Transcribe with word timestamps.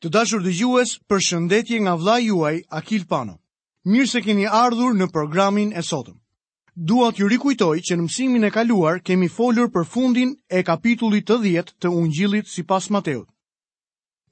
Të 0.00 0.08
dashur 0.16 0.40
dhe 0.44 0.52
gjues 0.56 0.90
për 1.12 1.18
shëndetje 1.24 1.78
nga 1.84 1.92
vla 2.00 2.14
juaj 2.24 2.56
Akil 2.78 3.02
Pano. 3.10 3.34
Mirë 3.84 4.08
se 4.08 4.20
keni 4.24 4.46
ardhur 4.48 4.94
në 4.96 5.10
programin 5.12 5.74
e 5.76 5.82
sotëm. 5.84 6.16
Dua 6.90 7.10
t'ju 7.12 7.28
rikujtoj 7.28 7.74
që 7.88 7.96
në 7.98 8.06
mësimin 8.06 8.46
e 8.48 8.50
kaluar 8.54 9.02
kemi 9.04 9.28
folur 9.34 9.68
për 9.74 9.84
fundin 9.94 10.30
e 10.56 10.62
kapitullit 10.64 11.26
të 11.28 11.36
djetë 11.42 11.74
të 11.82 11.92
ungjilit 12.00 12.48
si 12.48 12.64
pas 12.70 12.88
Mateut. 12.96 13.28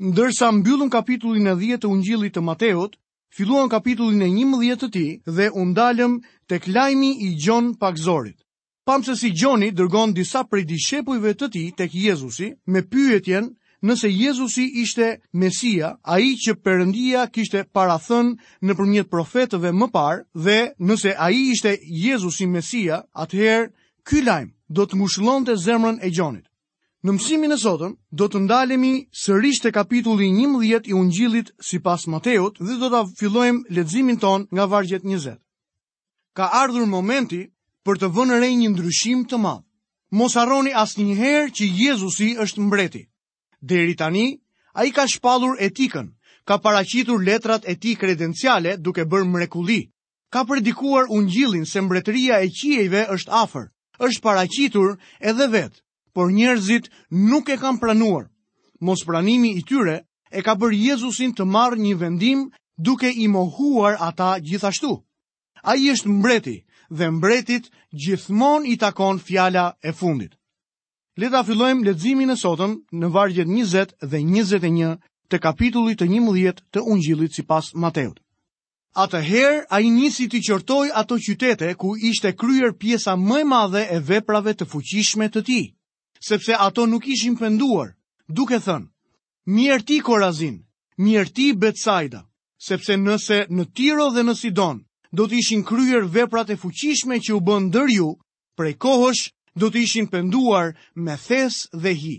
Ndërsa 0.08 0.48
mbyllun 0.56 0.88
kapitullin 0.96 1.52
e 1.52 1.56
djetë 1.60 1.82
të 1.84 1.92
ungjilit 1.92 2.32
të 2.36 2.46
Mateut, 2.48 2.96
filluan 3.36 3.68
kapitullin 3.68 4.24
e 4.24 4.32
një 4.38 4.46
mëdhjetë 4.54 4.84
të 4.86 4.90
ti 4.96 5.04
dhe 5.36 5.50
undalëm 5.62 6.16
të 6.48 6.62
klajmi 6.64 7.12
i 7.28 7.34
Gjon 7.42 7.74
Pakzorit. 7.82 8.40
Pam 8.88 9.04
se 9.04 9.18
si 9.20 9.34
Gjoni 9.36 9.68
dërgon 9.76 10.16
disa 10.16 10.46
prej 10.48 10.64
dishepujve 10.72 11.34
të 11.36 11.52
ti 11.52 11.66
tek 11.76 11.92
Jezusi 11.92 12.54
me 12.72 12.80
pyetjen 12.92 13.52
nëse 13.82 14.08
Jezusi 14.10 14.64
ishte 14.82 15.20
Mesia, 15.32 15.94
a 16.02 16.18
i 16.18 16.34
që 16.36 16.54
përëndia 16.66 17.26
kishte 17.32 17.62
parathën 17.74 18.32
në 18.64 18.74
përmjet 18.78 19.10
profetëve 19.10 19.70
më 19.72 19.88
parë, 19.94 20.22
dhe 20.44 20.58
nëse 20.88 21.12
a 21.18 21.28
i 21.30 21.42
ishte 21.52 21.76
Jezusi 21.82 22.46
Mesia, 22.46 23.00
atëherë 23.14 23.68
ky 24.08 24.22
lajmë 24.24 24.52
do 24.76 24.86
të 24.86 24.96
mushlon 24.98 25.44
të 25.46 25.56
zemrën 25.62 25.98
e 26.02 26.10
gjonit. 26.10 26.44
Në 27.06 27.12
mësimin 27.14 27.54
e 27.54 27.58
sotëm, 27.62 27.92
do 28.10 28.26
të 28.28 28.40
ndalemi 28.48 28.92
sërish 29.14 29.60
e 29.68 29.70
kapitulli 29.70 30.26
11 30.34 30.88
i 30.90 30.92
ungjilit 30.98 31.52
si 31.62 31.78
pas 31.78 32.06
Mateut 32.10 32.58
dhe 32.58 32.74
do 32.80 32.88
të 32.90 33.04
fillojmë 33.18 33.62
ledzimin 33.76 34.18
ton 34.18 34.48
nga 34.50 34.66
vargjet 34.66 35.04
20. 35.06 35.38
Ka 36.34 36.50
ardhur 36.62 36.86
momenti 36.90 37.46
për 37.86 37.98
të 38.02 38.10
vënë 38.16 38.40
një 38.42 38.70
ndryshim 38.74 39.22
të 39.30 39.38
madhë. 39.44 39.62
Mos 40.10 40.34
arroni 40.36 40.72
asë 40.82 41.02
njëherë 41.06 41.52
që 41.56 41.64
Jezusi 41.82 42.28
është 42.42 42.62
mbreti. 42.66 43.02
Deri 43.60 43.94
tani, 43.94 44.38
a 44.74 44.84
i 44.84 44.90
ka 44.92 45.06
shpalur 45.06 45.58
etikën, 45.58 46.06
ka 46.46 46.56
paracitur 46.62 47.20
letrat 47.22 47.64
e 47.66 47.74
ti 47.74 47.94
kredenciale 47.96 48.76
duke 48.78 49.04
bërë 49.04 49.26
mrekuli, 49.26 49.82
ka 50.32 50.44
predikuar 50.44 51.06
unë 51.10 51.64
se 51.66 51.80
mbretëria 51.80 52.40
e 52.40 52.48
qiejve 52.48 53.06
është 53.14 53.30
afer, 53.32 53.66
është 53.98 54.22
paracitur 54.22 54.98
edhe 55.20 55.46
vetë, 55.48 55.80
por 56.14 56.30
njerëzit 56.30 56.88
nuk 57.10 57.48
e 57.50 57.56
kam 57.56 57.78
pranuar. 57.78 58.28
Mos 58.80 59.02
pranimi 59.04 59.52
i 59.58 59.62
tyre 59.62 60.02
e 60.30 60.40
ka 60.42 60.54
bërë 60.54 60.76
Jezusin 60.86 61.34
të 61.34 61.44
marrë 61.44 61.78
një 61.78 61.94
vendim 61.98 62.48
duke 62.78 63.10
i 63.10 63.26
mohuar 63.28 63.96
ata 63.98 64.38
gjithashtu. 64.38 64.92
A 65.64 65.74
i 65.76 65.90
është 65.90 66.08
mbreti 66.08 66.56
dhe 66.98 67.10
mbretit 67.10 67.64
gjithmon 68.02 68.62
i 68.66 68.76
takon 68.78 69.18
fjala 69.18 69.72
e 69.82 69.92
fundit 69.98 70.32
le 71.18 71.28
fillojmë 71.44 71.82
leximin 71.84 72.30
e 72.30 72.36
sotëm 72.38 72.76
në 72.94 73.08
vargjet 73.10 73.48
20 73.50 73.92
dhe 74.10 74.18
21 74.22 74.90
të 75.32 75.38
kapitullit 75.42 75.98
të 75.98 76.06
11 76.14 76.60
të 76.74 76.82
Ungjillit 76.92 77.34
sipas 77.34 77.72
Mateut. 77.74 78.20
Atëherë 78.94 79.64
ai 79.74 79.90
nisi 79.90 80.28
të 80.30 80.38
qortoj 80.48 80.86
ato 81.00 81.18
qytete 81.24 81.72
ku 81.74 81.96
ishte 81.98 82.30
kryer 82.38 82.70
pjesa 82.78 83.16
më 83.16 83.40
e 83.40 83.44
madhe 83.50 83.82
e 83.90 83.98
veprave 83.98 84.54
të 84.54 84.68
fuqishme 84.70 85.26
të 85.28 85.42
tij, 85.48 85.66
sepse 86.28 86.54
ato 86.54 86.86
nuk 86.86 87.06
ishin 87.06 87.34
penduar, 87.36 87.92
duke 88.28 88.58
thënë: 88.66 88.86
Mirë 89.56 89.82
ti 89.88 89.98
Korazin, 90.06 90.62
mirë 90.98 91.30
ti 91.34 91.46
Betsaida, 91.62 92.22
sepse 92.68 92.94
nëse 92.96 93.38
në 93.50 93.64
Tiro 93.74 94.06
dhe 94.14 94.22
në 94.22 94.34
Sidon 94.38 94.84
do 95.12 95.26
të 95.26 95.34
ishin 95.42 95.64
kryer 95.66 96.06
veprat 96.14 96.50
e 96.50 96.56
fuqishme 96.62 97.18
që 97.26 97.32
u 97.36 97.40
bën 97.46 97.66
ndër 97.68 97.88
ju, 97.96 98.08
prej 98.58 98.74
kohësh 98.82 99.22
do 99.58 99.66
të 99.70 99.82
ishin 99.84 100.06
penduar 100.12 100.72
me 100.94 101.16
thes 101.26 101.66
dhe 101.82 101.92
hi. 101.94 102.16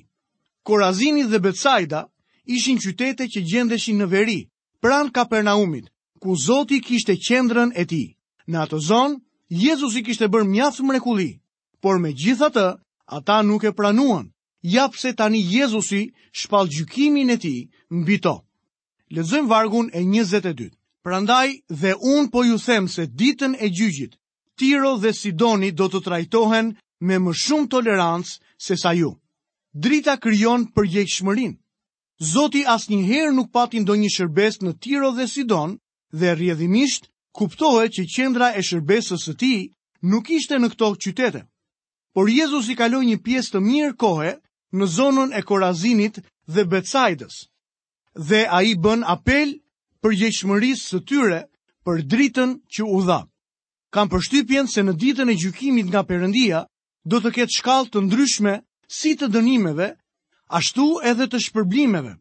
Korazini 0.67 1.23
dhe 1.25 1.39
Betsaida 1.39 2.01
ishin 2.45 2.77
qytete 2.83 3.25
që 3.33 3.41
gjendeshin 3.51 3.97
në 4.01 4.07
veri, 4.11 4.39
pran 4.83 5.09
Kapernaumit, 5.15 5.89
ku 6.19 6.35
Zoti 6.45 6.79
kishte 6.85 7.15
qendrën 7.25 7.71
e 7.75 7.83
ti. 7.89 8.03
Në 8.49 8.57
atë 8.63 8.79
zonë, 8.89 9.17
Jezus 9.65 9.95
i 9.97 10.03
kishte 10.05 10.27
bërë 10.29 10.49
mjaftë 10.53 10.85
mrekuli, 10.87 11.31
por 11.81 11.99
me 12.02 12.11
gjitha 12.14 12.49
të, 12.53 12.67
ata 13.17 13.39
nuk 13.45 13.64
e 13.65 13.71
pranuan, 13.73 14.27
japë 14.61 14.97
se 14.99 15.11
tani 15.17 15.39
Jezusi 15.41 16.02
shpal 16.37 16.67
gjykimin 16.69 17.33
e 17.35 17.37
ti 17.41 17.55
në 17.91 18.05
bito. 18.05 18.35
Lezëm 19.15 19.47
vargun 19.49 19.89
e 19.93 20.03
22. 20.05 20.69
Prandaj 21.02 21.47
dhe 21.81 21.95
unë 21.95 22.30
po 22.31 22.43
ju 22.45 22.58
them 22.61 22.85
se 22.87 23.08
ditën 23.08 23.55
e 23.58 23.67
gjyqit, 23.73 24.14
Tiro 24.58 24.97
dhe 25.02 25.14
Sidoni 25.15 25.71
do 25.71 25.85
të 25.87 26.02
trajtohen 26.05 26.75
me 27.02 27.17
më 27.23 27.33
shumë 27.43 27.70
tolerancë 27.71 28.33
se 28.65 28.76
sa 28.77 28.92
ju. 28.98 29.11
Drita 29.83 30.17
kryon 30.17 30.65
për 30.76 30.86
shmërin 31.08 31.54
Zoti 32.33 32.65
asnjëherë 32.73 33.32
nuk 33.36 33.52
pati 33.55 33.80
ndonjë 33.80 34.10
shërbes 34.15 34.58
në 34.61 34.71
Tiro 34.82 35.11
dhe 35.15 35.27
Sidon 35.32 35.77
dhe 36.20 36.33
rjedhimisht 36.36 37.08
kuptohet 37.38 37.92
që 37.95 38.04
qendra 38.15 38.48
e 38.55 38.61
shërbesës 38.67 39.21
së 39.26 39.33
tij 39.39 39.61
nuk 40.11 40.30
ishte 40.38 40.55
në 40.59 40.67
këto 40.73 40.88
qytete. 41.04 41.42
Por 42.14 42.27
Jezus 42.27 42.67
i 42.70 42.76
kaloi 42.76 43.05
një 43.08 43.21
pjesë 43.23 43.52
të 43.54 43.59
mirë 43.70 43.95
kohe 44.04 44.32
në 44.77 44.86
zonën 44.98 45.32
e 45.38 45.42
Korazinit 45.48 46.20
dhe 46.54 46.64
Betsaidës. 46.71 47.36
Dhe 48.27 48.42
a 48.52 48.59
i 48.67 48.73
bën 48.83 49.05
apel 49.15 49.54
për 50.02 50.17
shmëris 50.38 50.82
së 50.92 50.99
tyre 51.08 51.45
për 51.86 52.04
dritën 52.11 52.58
që 52.73 52.83
u 52.95 52.99
dha. 53.08 53.21
Kam 53.93 54.09
përshtypjen 54.11 54.67
se 54.67 54.82
në 54.83 54.93
ditën 55.02 55.30
e 55.32 55.36
gjykimit 55.39 55.86
nga 55.89 56.04
përëndia, 56.09 56.65
do 57.09 57.17
të 57.25 57.30
ketë 57.37 57.53
shkall 57.61 57.87
të 57.89 58.03
ndryshme 58.05 58.52
si 58.99 59.15
të 59.17 59.30
dënimeve, 59.33 59.89
ashtu 60.59 60.86
edhe 61.11 61.25
të 61.31 61.39
shpërblimeve. 61.47 62.11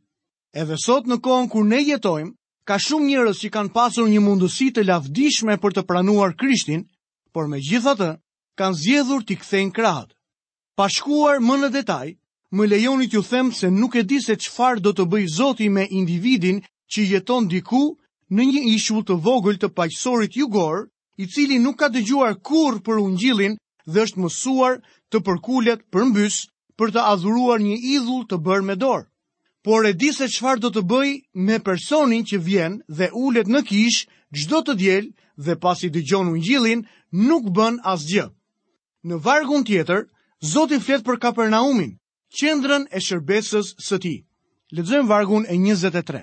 Edhe 0.63 0.77
sot 0.85 1.09
në 1.11 1.19
kohën 1.27 1.49
kur 1.53 1.67
ne 1.69 1.81
jetojmë, 1.85 2.33
ka 2.69 2.79
shumë 2.85 3.09
njerëz 3.11 3.43
që 3.43 3.51
kanë 3.57 3.75
pasur 3.77 4.09
një 4.09 4.23
mundësi 4.25 4.71
të 4.77 4.87
lavdishme 4.89 5.59
për 5.61 5.77
të 5.77 5.85
pranuar 5.91 6.33
Krishtin, 6.41 6.87
por 7.33 7.49
me 7.53 7.61
gjitha 7.61 7.95
të, 8.01 8.11
kanë 8.59 8.79
zjedhur 8.83 9.25
t'i 9.27 9.37
kthejnë 9.41 9.75
kratë. 9.77 10.15
Pa 10.77 10.89
shkuar 10.97 11.41
më 11.45 11.59
në 11.63 11.71
detaj, 11.77 12.09
më 12.57 12.69
lejoni 12.73 13.09
t'ju 13.11 13.23
them 13.29 13.53
se 13.53 13.69
nuk 13.71 13.97
e 14.01 14.07
di 14.09 14.19
se 14.25 14.37
qfar 14.41 14.81
do 14.81 14.95
të 14.97 15.05
bëj 15.13 15.27
zoti 15.37 15.69
me 15.69 15.85
individin 16.01 16.63
që 16.93 17.01
jeton 17.13 17.49
diku 17.53 17.83
në 18.33 18.43
një 18.53 18.63
ishull 18.73 19.05
të 19.05 19.19
vogël 19.27 19.61
të 19.61 19.69
paqësorit 19.77 20.37
jugor, 20.41 20.87
i 21.21 21.27
cili 21.27 21.59
nuk 21.59 21.77
ka 21.81 21.89
dëgjuar 21.93 22.39
kur 22.47 22.79
për 22.87 23.01
ungjilin 23.05 23.59
dhe 23.93 24.03
është 24.05 24.23
mësuar 24.25 24.79
të 25.11 25.23
përkullet 25.27 25.83
për 25.93 26.05
mbys 26.11 26.37
për 26.79 26.93
të 26.95 27.03
adhuruar 27.13 27.61
një 27.67 27.77
idhull 27.95 28.27
të 28.29 28.39
bërë 28.47 28.67
me 28.69 28.77
dorë. 28.83 29.07
Por 29.65 29.87
e 29.89 29.93
di 30.01 30.11
se 30.17 30.29
qfar 30.31 30.61
do 30.63 30.71
të 30.73 30.83
bëj 30.93 31.11
me 31.47 31.57
personin 31.69 32.23
që 32.29 32.39
vjen 32.49 32.79
dhe 32.99 33.09
ullet 33.25 33.49
në 33.51 33.61
kish 33.69 34.05
gjdo 34.37 34.61
të 34.67 34.75
djel 34.81 35.05
dhe 35.45 35.57
pasi 35.65 35.89
dë 35.95 36.03
gjonu 36.09 36.37
në 36.37 36.45
gjilin 36.47 36.81
nuk 37.29 37.49
bën 37.57 37.81
as 37.93 38.03
gjë. 38.11 38.29
Në 39.07 39.17
vargun 39.25 39.65
tjetër, 39.65 40.05
Zoti 40.53 40.79
flet 40.79 41.03
për 41.03 41.17
Kapernaumin, 41.19 41.97
qendrën 42.31 42.85
e 42.95 42.99
shërbesës 43.03 43.73
së 43.87 43.97
ti. 44.05 44.13
Ledzojmë 44.77 45.09
vargun 45.11 45.45
e 45.51 45.57
23. 45.59 46.23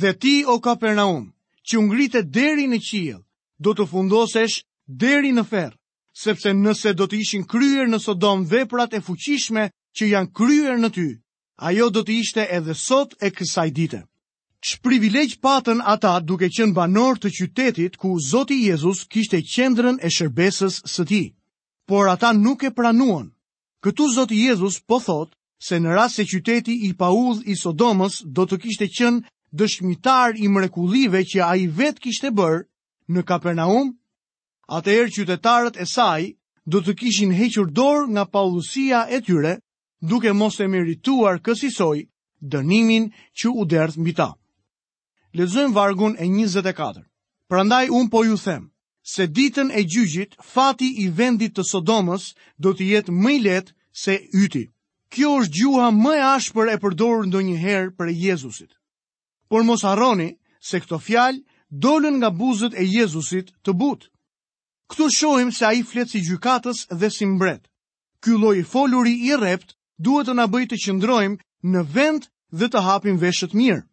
Dhe 0.00 0.12
ti, 0.18 0.42
o 0.50 0.58
Kapernaum, 0.58 1.28
që 1.62 1.78
ungrite 1.78 2.22
deri 2.34 2.66
në 2.66 2.78
qijel, 2.88 3.20
do 3.62 3.70
të 3.74 3.86
fundosesh 3.90 4.64
deri 4.88 5.30
në 5.36 5.44
ferë 5.50 5.76
sepse 6.22 6.52
nëse 6.54 6.92
do 7.00 7.06
të 7.08 7.18
ishin 7.24 7.44
kryer 7.48 7.88
në 7.88 8.00
Sodom 8.04 8.42
veprat 8.50 8.92
e 8.94 9.00
fuqishme 9.06 9.68
që 9.96 10.10
janë 10.12 10.32
kryer 10.36 10.78
në 10.82 10.90
ty, 10.96 11.06
ajo 11.68 11.88
do 11.96 12.02
të 12.04 12.16
ishte 12.22 12.44
edhe 12.58 12.74
sot 12.76 13.14
e 13.24 13.30
kësaj 13.36 13.68
dite. 13.78 14.02
Që 14.60 14.80
privilegj 14.84 15.38
patën 15.40 15.80
ata 15.94 16.18
duke 16.20 16.50
qenë 16.52 16.76
banor 16.76 17.16
të 17.20 17.30
qytetit 17.38 17.96
ku 17.96 18.12
Zoti 18.20 18.58
Jezus 18.66 19.06
kishte 19.08 19.40
qendrën 19.54 19.96
e 20.04 20.10
shërbesës 20.16 20.82
së 20.94 21.06
ti, 21.10 21.22
por 21.88 22.10
ata 22.12 22.32
nuk 22.36 22.64
e 22.68 22.70
pranuan. 22.76 23.30
Këtu 23.80 24.10
Zoti 24.12 24.42
Jezus 24.44 24.76
po 24.86 24.98
thotë 25.00 25.32
se 25.66 25.78
në 25.80 25.94
rast 25.96 26.20
se 26.20 26.26
qyteti 26.28 26.74
i 26.88 26.92
paudh 27.00 27.40
i 27.48 27.56
Sodomës 27.60 28.20
do 28.36 28.44
të 28.48 28.60
kishte 28.66 28.90
qenë 28.98 29.24
dëshmitar 29.60 30.36
i 30.36 30.52
mrekullive 30.52 31.24
që 31.30 31.40
a 31.48 31.54
i 31.56 31.64
vetë 31.80 32.04
kishte 32.06 32.28
bërë 32.40 32.60
në 33.10 33.24
Kapernaum, 33.26 33.94
atëherë 34.76 35.12
qytetarët 35.14 35.76
e 35.80 35.86
saj 35.94 36.22
do 36.72 36.80
të 36.84 36.92
kishin 37.00 37.32
hequr 37.38 37.70
dorë 37.78 38.06
nga 38.14 38.24
paullësia 38.34 39.00
e 39.10 39.18
tyre, 39.26 39.54
duke 40.10 40.32
mos 40.40 40.56
e 40.60 40.66
merituar 40.74 41.36
kësisoj 41.46 41.98
dënimin 42.52 43.10
që 43.38 43.46
u 43.50 43.62
derdh 43.72 43.98
mbi 44.02 44.12
ta. 44.18 44.28
Lexojmë 45.36 45.74
vargun 45.78 46.14
e 46.22 46.26
24. 46.26 47.02
Prandaj 47.50 47.84
un 47.98 48.06
po 48.12 48.24
ju 48.26 48.36
them, 48.46 48.70
se 49.12 49.26
ditën 49.36 49.68
e 49.74 49.80
gjygjit 49.92 50.32
fati 50.52 50.88
i 51.02 51.06
vendit 51.18 51.52
të 51.56 51.64
Sodomës 51.70 52.24
do 52.62 52.70
të 52.74 52.84
jetë 52.92 53.12
më 53.22 53.30
i 53.30 53.38
lehtë 53.46 53.74
se 54.02 54.14
yti. 54.44 54.64
Kjo 55.12 55.30
është 55.42 55.54
gjuha 55.58 55.88
më 55.98 56.12
e 56.18 56.22
ashpër 56.36 56.66
e 56.74 56.78
përdorur 56.82 57.26
ndonjëherë 57.26 57.92
për 57.98 58.12
Jezusit. 58.22 58.70
Por 59.50 59.66
mos 59.66 59.82
harroni 59.86 60.30
se 60.68 60.78
këto 60.84 61.00
fjalë 61.08 61.42
dolën 61.86 62.14
nga 62.22 62.30
buzët 62.40 62.74
e 62.78 62.84
Jezusit 62.86 63.50
të 63.66 63.72
butë. 63.80 64.06
Këtu 64.90 65.06
shohim 65.14 65.52
se 65.54 65.64
a 65.66 65.70
i 65.72 65.84
fletë 65.86 66.10
si 66.10 66.20
gjykatës 66.26 66.80
dhe 66.98 67.10
si 67.14 67.26
mbret. 67.30 67.60
Ky 68.22 68.34
loj 68.42 68.56
i 68.58 68.64
foluri 68.66 69.12
i 69.30 69.36
rept 69.38 69.76
duhet 70.02 70.26
të 70.26 70.34
nabëj 70.34 70.64
të 70.72 70.78
qëndrojmë 70.84 71.38
në 71.74 71.84
vend 71.94 72.26
dhe 72.58 72.66
të 72.72 72.82
hapim 72.86 73.20
veshët 73.22 73.54
mirë. 73.54 73.84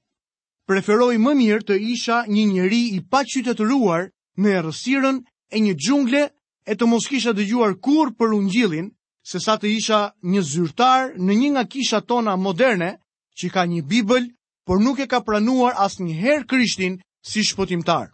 Preferoj 0.68 1.20
më 1.22 1.34
mirë 1.42 1.68
të 1.70 1.78
isha 1.94 2.18
një 2.34 2.44
njeri 2.54 2.80
i 2.98 3.00
pa 3.14 3.22
ruar 3.62 4.08
në 4.42 4.50
erësiren 4.60 5.22
e 5.54 5.58
një 5.68 5.74
gjungle 5.86 6.24
e 6.66 6.74
të 6.76 6.86
mos 6.86 7.06
kisha 7.08 7.32
dhe 7.34 7.46
gjuar 7.46 7.76
kur 7.80 8.10
për 8.18 8.34
unë 8.38 8.52
gjilin, 8.54 8.90
se 9.24 9.40
sa 9.40 9.54
të 9.62 9.68
isha 9.78 10.00
një 10.26 10.42
zyrtar 10.42 11.14
në 11.16 11.34
një 11.42 11.50
nga 11.54 11.64
kisha 11.78 12.02
tona 12.10 12.34
moderne 12.36 12.90
që 13.38 13.48
ka 13.54 13.66
një 13.70 13.86
bibël, 13.88 14.26
por 14.66 14.82
nuk 14.84 15.00
e 15.00 15.06
ka 15.08 15.22
pranuar 15.22 15.74
asë 15.78 16.04
një 16.04 16.16
herë 16.26 16.46
krishtin 16.50 16.98
si 17.22 17.44
shpotimtar. 17.46 18.10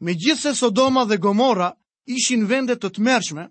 Me 0.00 0.12
gjithse 0.14 0.54
Sodoma 0.54 1.04
dhe 1.04 1.16
Gomora 1.16 1.70
ishin 2.14 2.44
vende 2.50 2.74
të 2.76 2.90
të 2.92 3.04
mërshme, 3.06 3.44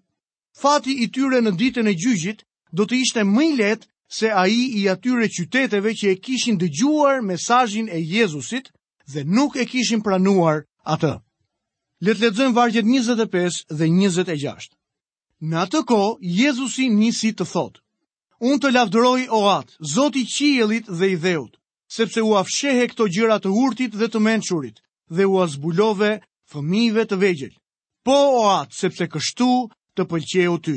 fati 0.62 0.96
i 1.04 1.08
tyre 1.16 1.40
në 1.44 1.54
ditën 1.60 1.88
e 1.88 1.94
gjyqit 1.96 2.44
do 2.78 2.84
të 2.86 3.00
ishte 3.04 3.24
më 3.26 3.44
i 3.52 3.56
lehtë 3.62 3.88
se 4.20 4.32
ai 4.42 4.58
i 4.82 4.88
atyre 4.92 5.28
qyteteve 5.36 5.94
që 6.00 6.14
e 6.14 6.20
kishin 6.26 6.58
dëgjuar 6.62 7.22
mesazhin 7.30 7.90
e 7.94 8.00
Jezusit 8.12 8.72
dhe 9.14 9.22
nuk 9.36 9.56
e 9.58 9.66
kishin 9.72 10.02
pranuar 10.06 10.64
atë. 10.94 11.16
Letë 12.06 12.32
të 12.38 12.52
vargjet 12.56 12.86
25 12.86 13.66
dhe 13.70 13.86
26. 13.86 14.74
Në 15.42 15.58
atë 15.66 15.82
kohë 15.88 16.18
Jezusi 16.42 16.90
nisi 16.90 17.32
të 17.36 17.46
thotë: 17.54 17.80
Unë 18.44 18.60
të 18.62 18.72
lavdëroj 18.76 19.22
o 19.36 19.42
atë, 19.58 19.74
Zoti 19.94 20.26
qielit 20.34 20.88
dhe 21.00 21.10
i 21.14 21.16
dheut, 21.20 21.56
sepse 21.96 22.22
u 22.24 22.36
afshehe 22.40 22.88
këto 22.92 23.08
gjëra 23.16 23.40
të 23.44 23.52
urtit 23.64 23.94
dhe 24.00 24.08
të 24.10 24.20
mençurit 24.28 24.78
dhe 25.10 25.26
u 25.28 25.44
zbulove 25.54 26.12
fëmijëve 26.52 27.04
të 27.10 27.16
vegjël. 27.24 27.59
Po 28.10 28.24
o 28.42 28.46
atë, 28.52 28.74
sepse 28.82 29.06
kështu 29.14 29.48
të 29.98 30.04
pëlqeu 30.12 30.54
ty. 30.66 30.74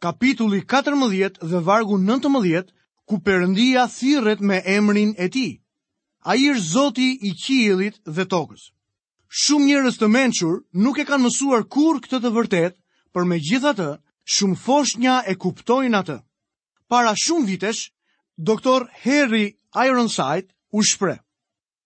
kapitulli 0.04 0.60
14 0.76 1.42
dhe 1.50 1.58
vargu 1.66 1.98
19, 1.98 2.72
ku 3.08 3.14
përëndia 3.26 3.84
thirret 3.96 4.40
me 4.48 4.56
emrin 4.76 5.12
e 5.18 5.26
ti. 5.34 5.48
A 6.24 6.32
i 6.40 6.48
është 6.54 6.64
Zoti 6.72 7.08
i 7.28 7.34
Qielit 7.44 8.00
dhe 8.16 8.24
tokës. 8.32 8.64
Shumë 9.42 9.66
njërës 9.68 9.98
të 10.00 10.08
menqur 10.16 10.56
nuk 10.84 10.98
e 10.98 11.04
kanë 11.10 11.24
mësuar 11.26 11.68
kur 11.74 12.00
këtë 12.04 12.18
të 12.24 12.30
vërtet, 12.38 12.74
për 13.12 13.24
me 13.28 13.36
gjitha 13.44 13.74
të, 13.80 13.90
shumë 14.34 14.56
foshnja 14.64 15.18
e 15.26 15.34
kuptojnë 15.44 15.98
atë. 16.00 16.16
Para 16.88 17.12
shumë 17.24 17.46
vitesh, 17.52 17.82
doktor 18.50 18.88
Harry 19.04 19.50
Ironside 19.84 20.48
u 20.72 20.80
shpreh 20.92 21.20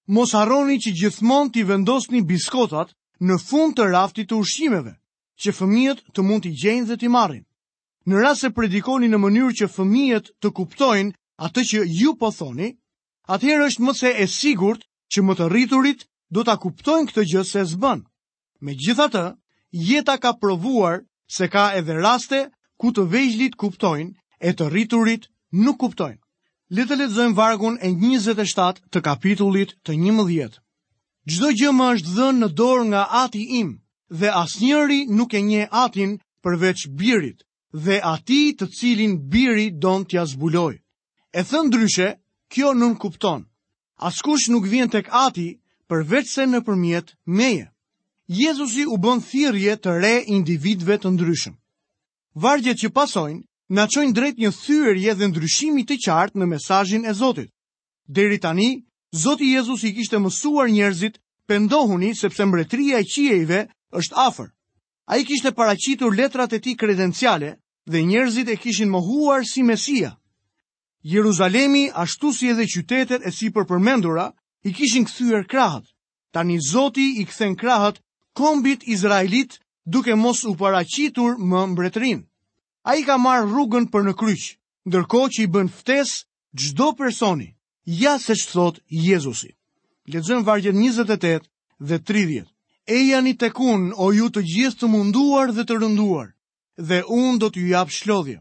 mos 0.06 0.34
harroni 0.38 0.78
që 0.80 0.92
gjithmonë 1.00 1.52
t'i 1.52 1.62
vendosni 1.66 2.22
biskotat 2.22 2.92
në 3.26 3.38
fund 3.42 3.74
të 3.76 3.86
raftit 3.90 4.30
të 4.30 4.38
ushqimeve, 4.38 4.92
që 5.42 5.52
fëmijët 5.58 6.02
të 6.14 6.24
mund 6.24 6.46
t'i 6.46 6.52
gjenë 6.62 6.86
dhe 6.90 6.96
t'i 7.00 7.08
marrin. 7.10 7.42
Në 8.06 8.14
rrasë 8.22 8.40
se 8.46 8.50
predikoni 8.54 9.08
në 9.10 9.18
mënyrë 9.18 9.56
që 9.60 9.68
fëmijët 9.76 10.28
të 10.40 10.48
kuptojnë 10.54 11.16
atë 11.42 11.64
që 11.70 11.80
ju 12.00 12.12
po 12.20 12.30
thoni, 12.30 12.70
atëherë 13.26 13.66
është 13.66 13.82
më 13.82 13.92
se 13.98 14.12
e 14.22 14.26
sigurt 14.30 14.86
që 15.10 15.22
më 15.26 15.32
të 15.38 15.48
rriturit 15.50 16.06
do 16.30 16.44
t'a 16.46 16.56
kuptojnë 16.56 17.10
këtë 17.10 17.24
gjë 17.32 17.42
se 17.50 17.64
zbën. 17.74 18.04
Me 18.62 18.76
gjitha 18.78 19.08
të, 19.10 19.24
jeta 19.90 20.16
ka 20.22 20.32
provuar 20.40 21.02
se 21.26 21.50
ka 21.50 21.72
edhe 21.78 21.98
raste 21.98 22.46
ku 22.78 22.92
të 22.94 23.08
vejgjlit 23.10 23.58
kuptojnë 23.58 24.14
e 24.48 24.54
të 24.54 24.70
rriturit 24.70 25.26
nuk 25.66 25.80
kuptojnë 25.82 26.22
le 26.68 26.82
të 26.86 27.26
vargun 27.34 27.76
e 27.82 27.90
27 27.94 28.74
të 28.90 28.98
kapitullit 29.06 29.74
të 29.84 29.92
11. 29.94 30.50
Çdo 31.30 31.48
gjë 31.58 31.70
më 31.76 31.86
është 31.94 32.08
dhënë 32.16 32.38
në 32.38 32.48
dorë 32.58 32.84
nga 32.90 33.02
Ati 33.24 33.42
im, 33.60 33.70
dhe 34.18 34.28
asnjëri 34.44 35.00
nuk 35.18 35.34
e 35.34 35.40
njeh 35.40 35.68
Atin 35.84 36.12
përveç 36.42 36.86
Birit, 36.98 37.38
dhe 37.84 37.96
atij 38.14 38.48
të 38.58 38.66
cilin 38.78 39.14
Biri 39.32 39.68
don 39.82 40.04
tja 40.08 40.22
zbuloj. 40.30 40.74
E 41.32 41.40
thënë 41.48 41.66
ndryshe, 41.68 42.08
kjo 42.52 42.68
nuk 42.74 42.98
kupton. 43.02 43.42
Askush 44.08 44.46
nuk 44.52 44.64
vjen 44.72 44.88
tek 44.90 45.06
Ati 45.24 45.50
përveç 45.88 46.26
se 46.34 46.42
nëpërmjet 46.46 47.08
meje. 47.38 47.66
Jezusi 48.38 48.82
u 48.86 48.96
bën 49.02 49.18
thirrje 49.28 49.74
të 49.82 49.90
re 50.02 50.14
individëve 50.36 50.96
të 50.98 51.08
ndryshëm. 51.14 51.54
Vargjet 52.44 52.78
që 52.82 52.88
pasojnë 52.96 53.42
na 53.68 53.86
çojnë 53.90 54.12
drejt 54.14 54.38
një 54.38 54.50
thyerje 54.54 55.14
dhe 55.18 55.26
ndryshimi 55.28 55.82
të 55.90 55.96
qartë 56.04 56.38
në 56.38 56.46
mesazhin 56.54 57.02
e 57.06 57.12
Zotit. 57.18 57.50
Deri 58.06 58.38
tani, 58.38 58.84
Zoti 59.22 59.48
Jezusi 59.54 59.90
i 59.90 59.94
kishte 59.96 60.18
mësuar 60.22 60.70
njerëzit, 60.70 61.18
pendohuni 61.50 62.14
sepse 62.14 62.46
mbretëria 62.46 63.02
e 63.02 63.06
qiejve 63.10 63.60
është 63.98 64.14
afër. 64.28 64.48
Ai 65.10 65.24
kishte 65.26 65.50
paraqitur 65.52 66.14
letrat 66.14 66.52
e 66.52 66.58
tij 66.62 66.76
kredenciale 66.78 67.50
dhe 67.90 68.02
njerëzit 68.06 68.48
e 68.48 68.56
kishin 68.62 68.90
mohuar 68.90 69.42
si 69.44 69.62
Mesia. 69.62 70.14
Jeruzalemi, 71.02 71.90
ashtu 71.94 72.32
si 72.36 72.48
edhe 72.52 72.66
qytetet 72.70 73.22
e 73.26 73.30
sipër 73.34 73.66
përmendura, 73.66 74.26
i 74.64 74.70
kishin 74.78 75.04
kthyer 75.06 75.42
krahët. 75.50 75.86
Tani 76.34 76.56
Zoti 76.70 77.06
i 77.20 77.26
kthen 77.26 77.54
krahët 77.58 77.98
kombit 78.38 78.86
izraelit 78.94 79.58
duke 79.92 80.14
mos 80.14 80.44
u 80.46 80.54
paraqitur 80.58 81.34
më 81.50 81.60
mbretërinë 81.74 82.24
a 82.86 82.94
i 82.96 83.02
ka 83.02 83.18
marë 83.18 83.48
rrugën 83.50 83.88
për 83.90 84.04
në 84.06 84.12
kryqë, 84.20 84.52
ndërko 84.86 85.20
që 85.34 85.40
i 85.42 85.48
bën 85.54 85.70
ftes 85.78 86.10
gjdo 86.54 86.92
personi, 86.94 87.48
ja 87.84 88.14
se 88.22 88.36
që 88.38 88.46
thot 88.52 88.76
Jezusi. 89.06 89.50
Ledzëm 90.12 90.44
vargjet 90.46 90.74
28 90.78 91.48
dhe 91.88 91.96
30. 92.10 92.46
E 92.86 92.96
janë 93.10 93.30
i 93.32 93.34
tekun 93.42 93.88
o 93.98 94.06
ju 94.14 94.28
të 94.30 94.44
gjithë 94.52 94.78
të 94.80 94.90
munduar 94.92 95.50
dhe 95.56 95.64
të 95.66 95.80
rënduar, 95.82 96.28
dhe 96.88 97.00
unë 97.18 97.40
do 97.42 97.48
të 97.50 97.58
ju 97.62 97.72
japë 97.74 97.96
shlodhje. 97.98 98.36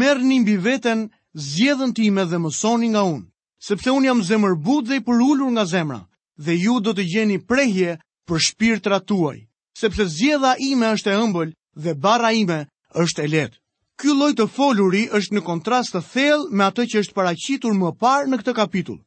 Merë 0.00 0.22
një 0.28 0.38
mbi 0.42 0.56
veten 0.66 1.00
zjedhën 1.32 1.94
time 1.96 2.26
dhe 2.28 2.38
mësoni 2.44 2.92
nga 2.92 3.02
unë, 3.08 3.24
sepse 3.68 3.88
unë 3.96 4.10
jam 4.10 4.20
zemërbut 4.28 4.84
dhe 4.90 5.00
i 5.00 5.04
përullur 5.06 5.48
nga 5.56 5.64
zemra, 5.64 6.02
dhe 6.44 6.52
ju 6.64 6.76
do 6.84 6.92
të 6.92 7.04
gjeni 7.12 7.38
prehje 7.48 7.96
për 8.28 8.38
shpirtra 8.46 9.00
tuaj, 9.08 9.38
sepse 9.80 10.04
zjedha 10.18 10.52
ime 10.70 10.92
është 10.92 11.10
e 11.16 11.20
ëmbël 11.24 11.50
dhe 11.82 11.92
bara 12.04 12.36
ime 12.36 12.60
është 13.02 13.22
e 13.22 13.28
lehtë. 13.34 13.56
Ky 14.00 14.12
lloj 14.18 14.32
të 14.36 14.46
foluri 14.54 15.02
është 15.18 15.34
në 15.36 15.42
kontrast 15.44 15.94
të 15.94 16.00
thellë 16.12 16.50
me 16.58 16.66
atë 16.66 16.84
që 16.92 17.00
është 17.04 17.14
paraqitur 17.18 17.76
më 17.80 17.90
parë 18.02 18.28
në 18.30 18.38
këtë 18.40 18.54
kapitull. 18.58 18.98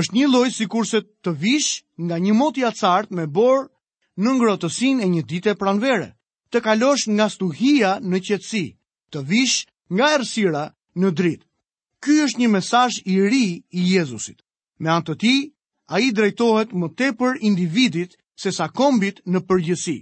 Është 0.00 0.16
një 0.16 0.26
lloj 0.32 0.48
sikurse 0.56 1.00
të 1.24 1.32
vish 1.44 1.72
nga 2.06 2.16
një 2.24 2.34
mot 2.40 2.56
i 2.60 2.66
acart 2.68 3.10
me 3.16 3.26
borë 3.38 3.64
në 4.22 4.36
ngrohtësinë 4.38 5.02
e 5.04 5.08
një 5.14 5.22
dite 5.32 5.54
pranvere, 5.62 6.08
të 6.50 6.58
kalosh 6.66 7.06
nga 7.16 7.26
stuhia 7.32 7.94
në 8.10 8.18
qetësi, 8.28 8.64
të 9.12 9.18
vish 9.30 9.56
nga 9.96 10.10
errësira 10.16 10.64
në 11.00 11.08
dritë. 11.18 11.44
Ky 12.04 12.18
është 12.26 12.38
një 12.42 12.48
mesazh 12.56 12.98
i 13.04 13.16
ri 13.30 13.44
i 13.80 13.86
Jezusit. 13.94 14.40
Me 14.80 14.90
anë 14.92 15.06
të 15.08 15.16
tij, 15.22 15.38
ai 15.96 16.02
drejtohet 16.16 16.76
më 16.80 16.92
tepër 17.00 17.40
individit 17.50 18.18
sesa 18.44 18.68
kombit 18.78 19.22
në 19.24 19.40
përgjithësi. 19.48 19.98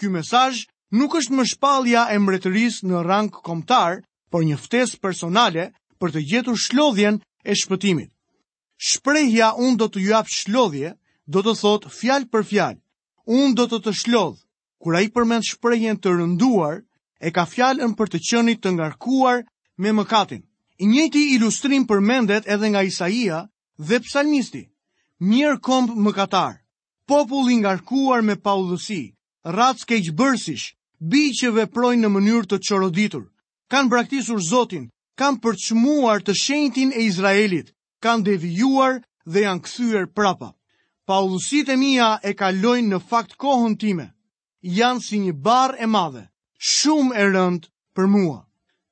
Ky 0.00 0.08
mesazh 0.16 0.64
nuk 0.94 1.14
është 1.18 1.34
më 1.34 1.44
shpalja 1.52 2.06
e 2.14 2.18
mbretërisë 2.20 2.86
në 2.86 3.00
rang 3.04 3.30
kombëtar, 3.34 4.00
por 4.30 4.44
një 4.46 4.58
ftesë 4.60 5.00
personale 5.02 5.70
për 5.98 6.12
të 6.14 6.20
gjetur 6.30 6.58
shlodhjen 6.60 7.20
e 7.44 7.54
shpëtimit. 7.58 8.10
Shprehja 8.76 9.54
unë 9.56 9.76
do 9.80 9.86
të 9.88 10.00
jap 10.10 10.28
shlodhje, 10.30 10.92
do 11.26 11.42
të 11.42 11.54
thot 11.58 11.86
fjalë 11.90 12.28
për 12.30 12.44
fjalë. 12.50 12.80
Unë 13.26 13.54
do 13.58 13.66
të 13.66 13.78
të 13.86 13.92
shlodh. 13.98 14.38
Kur 14.78 14.94
ai 14.98 15.08
përmend 15.10 15.46
shprehjen 15.48 15.96
të 15.98 16.12
rënduar, 16.14 16.84
e 17.18 17.30
ka 17.34 17.44
fjalën 17.48 17.94
për 17.96 18.10
të 18.12 18.20
qenit 18.28 18.60
të 18.60 18.70
ngarkuar 18.76 19.42
me 19.78 19.92
mëkatin. 19.92 20.42
I 20.78 20.84
njëjti 20.86 21.22
ilustrim 21.34 21.86
përmendet 21.88 22.44
edhe 22.46 22.68
nga 22.70 22.82
Isaia 22.84 23.46
dhe 23.78 23.98
psalmisti. 24.04 24.68
Mirë 25.18 25.58
komb 25.60 25.96
mëkatar, 25.96 26.60
populli 27.08 27.56
ngarkuar 27.64 28.22
me 28.22 28.36
paudhësi, 28.36 29.15
ratës 29.54 30.10
bërësish, 30.20 30.62
bi 31.10 31.20
që 31.40 31.50
veprojnë 31.56 32.00
në 32.04 32.08
mënyrë 32.12 32.48
të 32.52 32.58
qoroditur. 32.68 33.26
Kanë 33.70 33.88
braktisur 33.92 34.40
Zotin, 34.46 34.88
kanë 35.20 35.38
përçmuar 35.44 36.22
të 36.26 36.34
shenjtin 36.40 36.90
e 36.92 37.04
Izraelit, 37.10 37.68
kanë 38.02 38.24
devijuar 38.30 38.96
dhe 39.24 39.44
janë 39.46 39.62
këthyër 39.66 40.06
prapa. 40.16 40.48
Paullësit 41.06 41.68
e 41.70 41.76
mija 41.78 42.08
e 42.26 42.34
kalojnë 42.40 42.90
në 42.90 43.00
fakt 43.08 43.36
kohën 43.44 43.76
time, 43.78 44.08
janë 44.80 45.02
si 45.06 45.18
një 45.22 45.32
bar 45.46 45.76
e 45.78 45.86
madhe, 45.86 46.24
shumë 46.58 47.14
e 47.14 47.24
rënd 47.30 47.68
për 47.94 48.06
mua. 48.16 48.40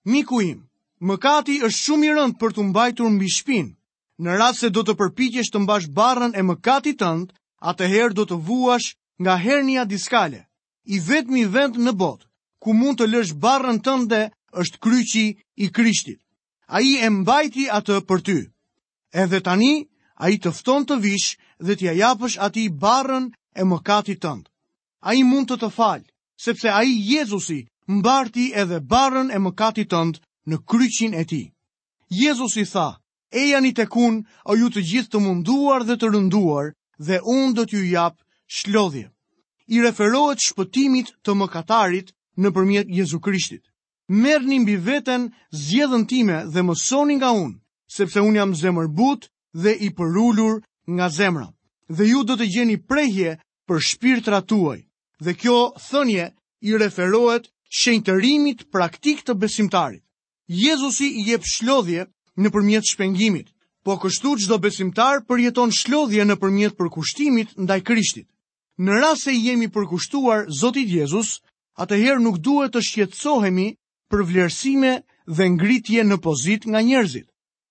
Miku 0.06 0.38
im, 0.40 0.60
mëkati 1.02 1.58
është 1.66 1.82
shumë 1.82 2.06
i 2.08 2.12
rënd 2.18 2.38
për 2.38 2.54
të 2.54 2.68
mbajtur 2.70 3.10
mbi 3.16 3.30
shpinë, 3.40 3.72
Në 4.18 4.30
rrasë 4.36 4.60
se 4.62 4.68
do 4.70 4.82
të 4.86 4.94
përpikjesh 5.00 5.48
të 5.50 5.58
mbash 5.64 5.88
barën 5.90 6.36
e 6.38 6.42
mëkati 6.46 6.92
tëndë, 7.00 7.34
atëherë 7.66 8.14
do 8.14 8.22
të 8.30 8.36
vuash 8.46 8.92
nga 9.20 9.36
hernia 9.38 9.84
diskale, 9.84 10.46
i 10.84 10.98
vetmi 11.00 11.44
vend 11.46 11.76
në 11.78 11.92
botë, 11.96 12.26
ku 12.60 12.74
mund 12.74 12.98
të 13.00 13.06
lësh 13.12 13.34
barën 13.40 13.78
tënde 13.80 14.30
është 14.60 14.78
kryqi 14.80 15.26
i 15.64 15.68
krishtit. 15.70 16.18
A 16.68 16.80
i 16.80 16.96
e 17.02 17.10
mbajti 17.10 17.68
atë 17.70 18.00
për 18.08 18.20
ty. 18.26 18.38
Edhe 19.12 19.40
tani, 19.40 19.86
a 20.16 20.28
i 20.30 20.38
tëfton 20.40 20.86
të 20.88 20.96
vish 21.02 21.36
dhe 21.60 21.74
t'ja 21.76 21.92
japësh 21.92 22.38
ati 22.40 22.68
barën 22.68 23.28
e 23.54 23.62
mëkatit 23.64 24.20
tëndë. 24.24 24.48
A 25.04 25.14
i 25.14 25.22
mund 25.22 25.48
të 25.50 25.56
të 25.60 25.70
falë, 25.70 26.08
sepse 26.44 26.68
a 26.72 26.80
i 26.82 26.94
Jezusi 27.12 27.66
mbarti 27.88 28.50
edhe 28.56 28.80
barën 28.80 29.30
e 29.30 29.38
mëkatit 29.38 29.90
tëndë 29.92 30.18
në 30.48 30.56
kryqin 30.68 31.14
e 31.14 31.24
ti. 31.24 31.42
Jezusi 32.08 32.64
tha, 32.64 32.96
e 33.30 33.44
janit 33.50 33.78
e 33.78 33.86
kun, 33.86 34.24
o 34.44 34.56
ju 34.56 34.70
të 34.70 34.80
gjithë 34.90 35.10
të 35.12 35.18
munduar 35.20 35.84
dhe 35.84 35.96
të 36.00 36.06
rënduar 36.12 36.72
dhe 37.06 37.20
unë 37.24 37.54
do 37.54 37.64
t'ju 37.66 37.82
japë 37.92 38.23
shlodhje. 38.46 39.10
I 39.66 39.80
referohet 39.82 40.38
shpëtimit 40.44 41.10
të 41.24 41.34
mëkatarit 41.38 42.10
në 42.36 42.50
përmjet 42.52 42.90
Jezu 42.92 43.20
Krishtit. 43.24 43.62
Merë 44.08 44.44
një 44.44 44.58
mbi 44.64 44.74
veten 44.84 45.24
zjedhën 45.50 46.04
time 46.06 46.42
dhe 46.52 46.62
mësoni 46.62 47.16
nga 47.16 47.30
unë, 47.32 47.56
sepse 47.96 48.20
unë 48.20 48.38
jam 48.42 48.52
zemër 48.54 48.88
but 48.92 49.30
dhe 49.56 49.72
i 49.72 49.88
përullur 49.96 50.60
nga 50.86 51.08
zemra. 51.08 51.48
Dhe 51.88 52.04
ju 52.10 52.24
do 52.28 52.36
të 52.36 52.46
gjeni 52.54 52.76
prehje 52.76 53.38
për 53.68 53.80
shpirtra 53.80 54.40
tuaj. 54.44 54.80
Dhe 55.24 55.32
kjo 55.34 55.58
thënje 55.88 56.26
i 56.68 56.76
referohet 56.76 57.48
shenjtërimit 57.80 58.68
praktik 58.70 59.24
të 59.24 59.34
besimtarit. 59.40 60.04
Jezusi 60.48 61.08
i 61.08 61.24
jep 61.30 61.42
shlodhje 61.54 62.04
në 62.36 62.48
përmjet 62.52 62.84
shpengimit, 62.84 63.48
po 63.84 63.96
kështu 63.96 64.36
qdo 64.44 64.56
besimtar 64.60 65.22
përjeton 65.24 65.72
shlodhje 65.72 66.24
në 66.28 66.36
përmjet 66.36 66.76
përkushtimit 66.76 67.56
ndaj 67.56 67.80
krishtit 67.80 68.28
në 68.82 68.94
rrasë 68.98 69.22
se 69.30 69.34
jemi 69.34 69.68
përkushtuar 69.74 70.46
Zotit 70.60 70.88
Jezus, 70.90 71.34
atëherë 71.78 72.22
nuk 72.22 72.38
duhet 72.42 72.72
të 72.74 72.80
shqetësohemi 72.82 73.66
për 74.10 74.22
vlerësime 74.26 74.92
dhe 75.30 75.44
ngritje 75.54 76.02
në 76.04 76.16
pozit 76.24 76.66
nga 76.66 76.80
njerëzit. 76.82 77.26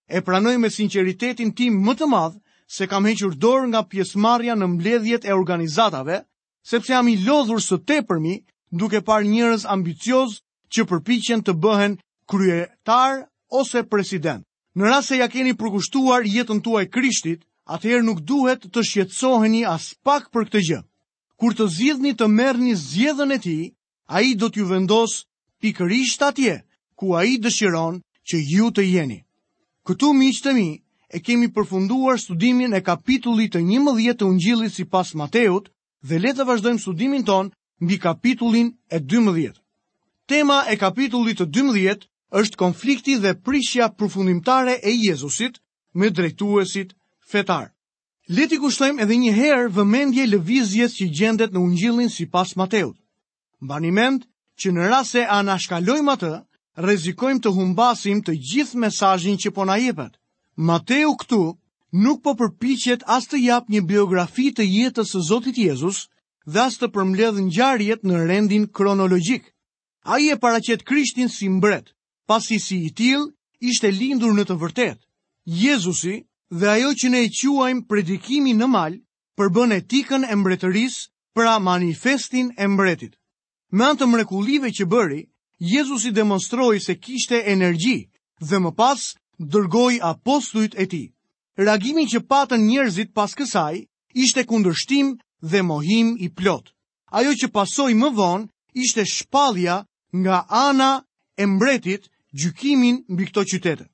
E 0.07 0.21
pranoj 0.21 0.57
me 0.63 0.69
sinqeritetin 0.71 1.51
tim 1.55 1.81
më 1.83 1.95
të 1.99 2.07
madh 2.07 2.37
se 2.75 2.87
kam 2.87 3.05
hequr 3.05 3.35
dorë 3.35 3.67
nga 3.71 3.83
pjesëmarrja 3.91 4.55
në 4.55 4.67
mbledhjet 4.77 5.25
e 5.27 5.33
organizatave, 5.35 6.21
sepse 6.63 6.93
jam 6.95 7.07
i 7.07 7.17
lodhur 7.25 7.59
së 7.61 7.81
tepërmi 7.83 8.39
duke 8.71 9.01
parë 9.03 9.27
njerëz 9.27 9.67
ambicioz 9.75 10.39
që 10.71 10.87
përpiqen 10.89 11.43
të 11.43 11.53
bëhen 11.63 11.99
kryetar 12.31 13.25
ose 13.51 13.83
president. 13.83 14.43
Në 14.75 14.87
rast 14.89 15.11
se 15.11 15.17
ja 15.19 15.27
keni 15.29 15.53
përkushtuar 15.53 16.23
jetën 16.25 16.63
tuaj 16.65 16.87
Krishtit, 16.89 17.43
atëherë 17.75 18.07
nuk 18.07 18.23
duhet 18.23 18.65
të 18.73 18.81
shqetësoheni 18.81 19.67
as 19.67 19.91
pak 20.03 20.31
për 20.31 20.47
këtë 20.49 20.63
gjë 20.69 20.79
kur 21.39 21.55
të 21.57 21.67
zidhni 21.77 22.13
të 22.17 22.27
merë 22.29 22.63
një 22.63 22.75
zjedhën 22.79 23.31
e 23.35 23.39
ti, 23.45 23.57
a 24.13 24.21
i 24.21 24.35
do 24.37 24.49
t'ju 24.49 24.65
vendos 24.69 25.23
pikërisht 25.61 26.21
atje, 26.27 26.59
ku 26.97 27.13
a 27.17 27.23
i 27.25 27.37
dëshiron 27.41 27.99
që 28.27 28.35
ju 28.51 28.69
të 28.71 28.83
jeni. 28.89 29.19
Këtu 29.87 30.13
mi 30.13 30.31
që 30.33 30.41
të 30.43 30.51
mi, 30.57 30.69
e 31.13 31.17
kemi 31.19 31.47
përfunduar 31.53 32.19
studimin 32.21 32.73
e 32.73 32.81
kapitullit 32.81 33.53
të 33.55 33.61
një 33.69 33.79
mëdhjet 33.85 34.19
të 34.19 34.29
ungjilit 34.29 34.73
si 34.73 34.85
pas 34.85 35.13
Mateut, 35.19 35.69
dhe 36.07 36.19
le 36.19 36.31
të 36.33 36.45
vazhdojmë 36.47 36.79
studimin 36.83 37.23
ton 37.27 37.51
mbi 37.83 37.99
kapitullin 37.99 38.73
e 38.89 38.97
12. 38.99 39.57
Tema 40.27 40.61
e 40.71 40.75
kapitullit 40.79 41.41
të 41.41 41.49
12 41.59 42.07
është 42.33 42.57
konflikti 42.57 43.17
dhe 43.21 43.35
prishja 43.45 43.89
përfundimtare 43.97 44.79
e 44.81 44.95
Jezusit 45.07 45.59
me 45.93 46.09
drejtuesit 46.09 46.95
fetar. 47.29 47.72
Leti 48.31 48.55
kushtojmë 48.55 49.03
edhe 49.03 49.15
një 49.21 49.31
herë 49.35 49.71
vëmendje 49.75 50.25
lëvizjes 50.31 50.93
që 50.99 51.07
gjendet 51.19 51.51
në 51.53 51.59
ungjillin 51.59 52.09
si 52.09 52.25
pas 52.25 52.53
Mateut. 52.55 52.95
mend 53.91 54.23
që 54.61 54.71
në 54.71 54.87
rase 54.91 55.09
se 55.11 55.25
anashkalojmë 55.25 56.11
atë, 56.13 56.29
rezikojmë 56.87 57.41
të 57.43 57.51
humbasim 57.57 58.21
të 58.23 58.37
gjithë 58.51 58.77
mesajin 58.83 59.35
që 59.43 59.51
po 59.57 59.65
na 59.65 59.75
jepet. 59.75 60.13
Mateu 60.55 61.15
këtu 61.19 61.41
nuk 62.03 62.23
po 62.23 62.35
përpichet 62.39 63.03
as 63.17 63.27
të 63.27 63.37
jap 63.43 63.67
një 63.69 63.81
biografi 63.91 64.51
të 64.55 64.63
jetës 64.77 65.09
së 65.11 65.19
Zotit 65.29 65.57
Jezus 65.59 66.07
dhe 66.47 66.59
as 66.63 66.77
të 66.79 66.87
përmledhë 66.95 67.47
gjarjet 67.55 68.03
në 68.07 68.23
rendin 68.27 68.67
kronologjik. 68.71 69.43
A 70.05 70.19
i 70.19 70.29
e 70.31 70.37
paracet 70.39 70.83
krishtin 70.85 71.27
si 71.29 71.49
mbret, 71.59 71.91
pasi 72.27 72.59
si 72.59 72.79
i 72.87 72.91
til 72.91 73.27
ishte 73.59 73.91
lindur 73.91 74.31
në 74.33 74.43
të 74.47 74.55
vërtet. 74.63 74.97
Jezusi, 75.45 76.23
dhe 76.59 76.69
ajo 76.69 76.89
që 77.01 77.07
ne 77.09 77.19
e 77.25 77.29
quajmë 77.33 77.87
predikimi 77.89 78.53
në 78.53 78.67
mal 78.69 78.93
përbën 79.39 79.71
etikën 79.79 80.21
e 80.29 80.35
mbretëris 80.37 80.95
pra 81.33 81.57
manifestin 81.59 82.51
e 82.61 82.67
mbretit. 82.69 83.15
Me 83.73 83.83
antë 83.89 84.05
mrekulive 84.13 84.69
që 84.77 84.85
bëri, 84.85 85.21
Jezusi 85.73 86.11
demonstroi 86.11 86.79
se 86.79 86.93
kishte 86.99 87.37
energji 87.53 87.99
dhe 88.47 88.57
më 88.61 88.71
pas 88.77 89.01
dërgoj 89.53 89.93
apostujt 90.11 90.73
e 90.77 90.85
ti. 90.91 91.03
Ragimi 91.57 92.05
që 92.05 92.19
patën 92.29 92.61
njerëzit 92.69 93.13
pas 93.17 93.33
kësaj 93.37 93.75
ishte 94.23 94.45
kundërshtim 94.49 95.17
dhe 95.41 95.59
mohim 95.71 96.13
i 96.19 96.27
plot. 96.37 96.69
Ajo 97.17 97.31
që 97.39 97.47
pasoj 97.55 97.93
më 98.01 98.09
vonë 98.19 98.47
ishte 98.83 99.05
shpalja 99.13 99.77
nga 100.21 100.37
ana 100.65 100.91
e 101.37 101.43
mbretit 101.53 102.11
gjykimin 102.39 103.05
mbi 103.09 103.23
këto 103.29 103.41
qytetet. 103.53 103.89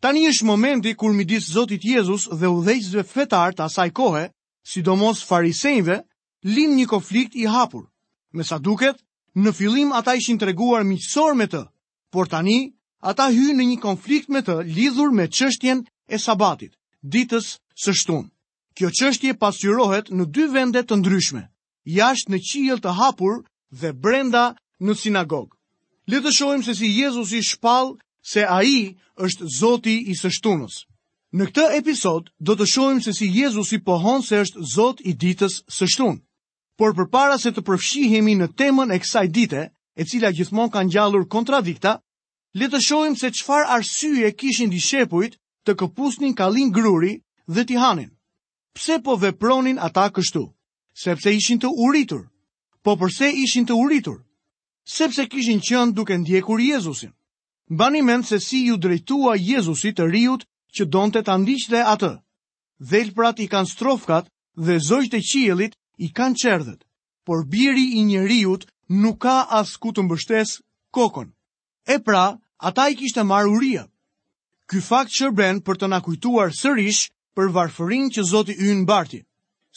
Tani 0.00 0.20
është 0.30 0.44
momenti 0.46 0.92
kur 0.94 1.12
midis 1.18 1.46
Zotit 1.54 1.82
Jezus 1.84 2.28
dhe 2.38 2.46
udhëheqësve 2.54 3.02
fetar 3.12 3.54
të 3.58 3.64
asaj 3.66 3.86
kohe, 3.98 4.20
sidomos 4.72 5.22
farisejve, 5.30 5.96
lind 6.58 6.76
një 6.80 6.84
konflikt 6.92 7.34
i 7.34 7.46
hapur. 7.50 7.82
Me 8.38 8.44
sa 8.50 8.58
duket, 8.68 8.96
në 9.42 9.52
fillim 9.58 9.90
ata 9.98 10.14
ishin 10.20 10.38
treguar 10.38 10.86
miqësor 10.90 11.34
me 11.40 11.46
të, 11.50 11.64
por 12.14 12.28
tani 12.34 12.58
ata 13.12 13.26
hyjnë 13.34 13.58
në 13.58 13.66
një 13.72 13.80
konflikt 13.86 14.28
me 14.36 14.42
të 14.46 14.58
lidhur 14.68 15.10
me 15.18 15.26
çështjen 15.38 15.82
e 16.14 16.18
Sabatit, 16.26 16.72
ditës 17.16 17.50
së 17.84 17.94
shtun. 18.00 18.30
Kjo 18.78 18.90
çështje 19.00 19.34
pasqyrohet 19.42 20.12
në 20.14 20.24
dy 20.36 20.46
vende 20.54 20.82
të 20.86 20.96
ndryshme, 21.00 21.42
jashtë 21.98 22.32
në 22.32 22.38
qiell 22.50 22.82
të 22.86 22.94
hapur 23.02 23.42
dhe 23.82 23.90
brenda 24.06 24.46
në 24.86 24.94
sinagog. 25.02 25.56
Le 26.12 26.20
të 26.22 26.30
shohim 26.38 26.62
se 26.70 26.74
si 26.82 26.94
Jezusi 27.00 27.42
shpall 27.50 27.96
se 28.32 28.40
a 28.48 28.60
i 28.62 28.76
është 29.24 29.48
zoti 29.58 29.96
i 30.12 30.16
sështunës. 30.20 30.82
Në 31.38 31.46
këtë 31.50 31.64
episod, 31.78 32.28
do 32.48 32.56
të 32.56 32.66
shojmë 32.74 33.04
se 33.06 33.12
si 33.16 33.28
Jezus 33.32 33.70
i 33.72 33.78
pohon 33.88 34.22
se 34.24 34.38
është 34.44 34.62
zot 34.74 35.00
i 35.10 35.14
ditës 35.24 35.58
sështunë. 35.78 36.20
Por 36.78 36.94
për 36.96 37.08
para 37.14 37.38
se 37.42 37.50
të 37.52 37.64
përfshihemi 37.68 38.36
në 38.38 38.48
temën 38.60 38.92
e 38.94 39.00
kësaj 39.02 39.26
dite, 39.34 39.62
e 39.96 40.02
cila 40.06 40.30
gjithmon 40.30 40.70
kanë 40.70 40.92
gjallur 40.94 41.26
kontradikta, 41.34 41.96
le 42.60 42.68
të 42.70 42.80
shojmë 42.88 43.18
se 43.24 43.32
qfar 43.34 43.64
arsyje 43.76 44.30
kishin 44.40 44.70
di 44.72 44.80
shepujt 44.88 45.36
të 45.66 45.74
këpusnin 45.80 46.34
kalin 46.38 46.70
gruri 46.76 47.16
dhe 47.54 47.64
t'i 47.66 47.76
hanin. 47.82 48.12
Pse 48.76 49.00
po 49.04 49.16
vepronin 49.18 49.78
ata 49.86 50.08
kështu? 50.14 50.44
Sepse 51.04 51.34
ishin 51.38 51.60
të 51.62 51.68
uritur. 51.84 52.22
Po 52.84 52.96
përse 53.00 53.28
ishin 53.44 53.66
të 53.68 53.74
uritur? 53.84 54.18
Sepse 54.98 55.26
kishin 55.32 55.60
qënë 55.68 55.92
duke 55.96 56.16
ndjekur 56.22 56.58
Jezusin. 56.62 57.12
Bani 57.70 58.02
mend 58.02 58.24
se 58.26 58.40
si 58.40 58.58
ju 58.64 58.76
drejtua 58.80 59.36
Jezusi 59.36 59.92
të 59.92 60.06
riut 60.10 60.44
që 60.76 60.84
donë 60.94 61.12
të 61.16 61.20
të 61.26 61.34
dhe 61.72 61.82
atë. 61.92 62.10
Dhejlë 62.90 63.14
prat 63.18 63.38
i 63.40 63.46
kanë 63.54 63.68
strofkat 63.72 64.28
dhe 64.56 64.78
zojt 64.88 65.14
e 65.14 65.20
qielit 65.30 65.76
i 65.98 66.08
kanë 66.16 66.36
qerdhet, 66.42 66.80
por 67.26 67.44
biri 67.44 67.86
i 67.98 68.02
një 68.08 68.56
nuk 69.04 69.18
ka 69.20 69.36
as 69.60 69.76
ku 69.76 69.92
të 69.92 70.02
mbështes 70.06 70.54
kokon. 70.96 71.28
E 71.86 71.98
pra, 72.06 72.38
ata 72.68 72.88
i 72.88 72.96
kishtë 72.96 73.22
marrë 73.28 73.50
uria. 73.56 73.84
Ky 74.68 74.80
fakt 74.88 75.10
që 75.18 75.28
për 75.66 75.76
të 75.78 75.86
nakujtuar 75.92 76.50
sërish 76.62 77.02
për 77.36 77.48
varfërin 77.54 78.08
që 78.14 78.22
zoti 78.32 78.54
ynë 78.64 78.76
në 78.80 78.86
barti. 78.88 79.20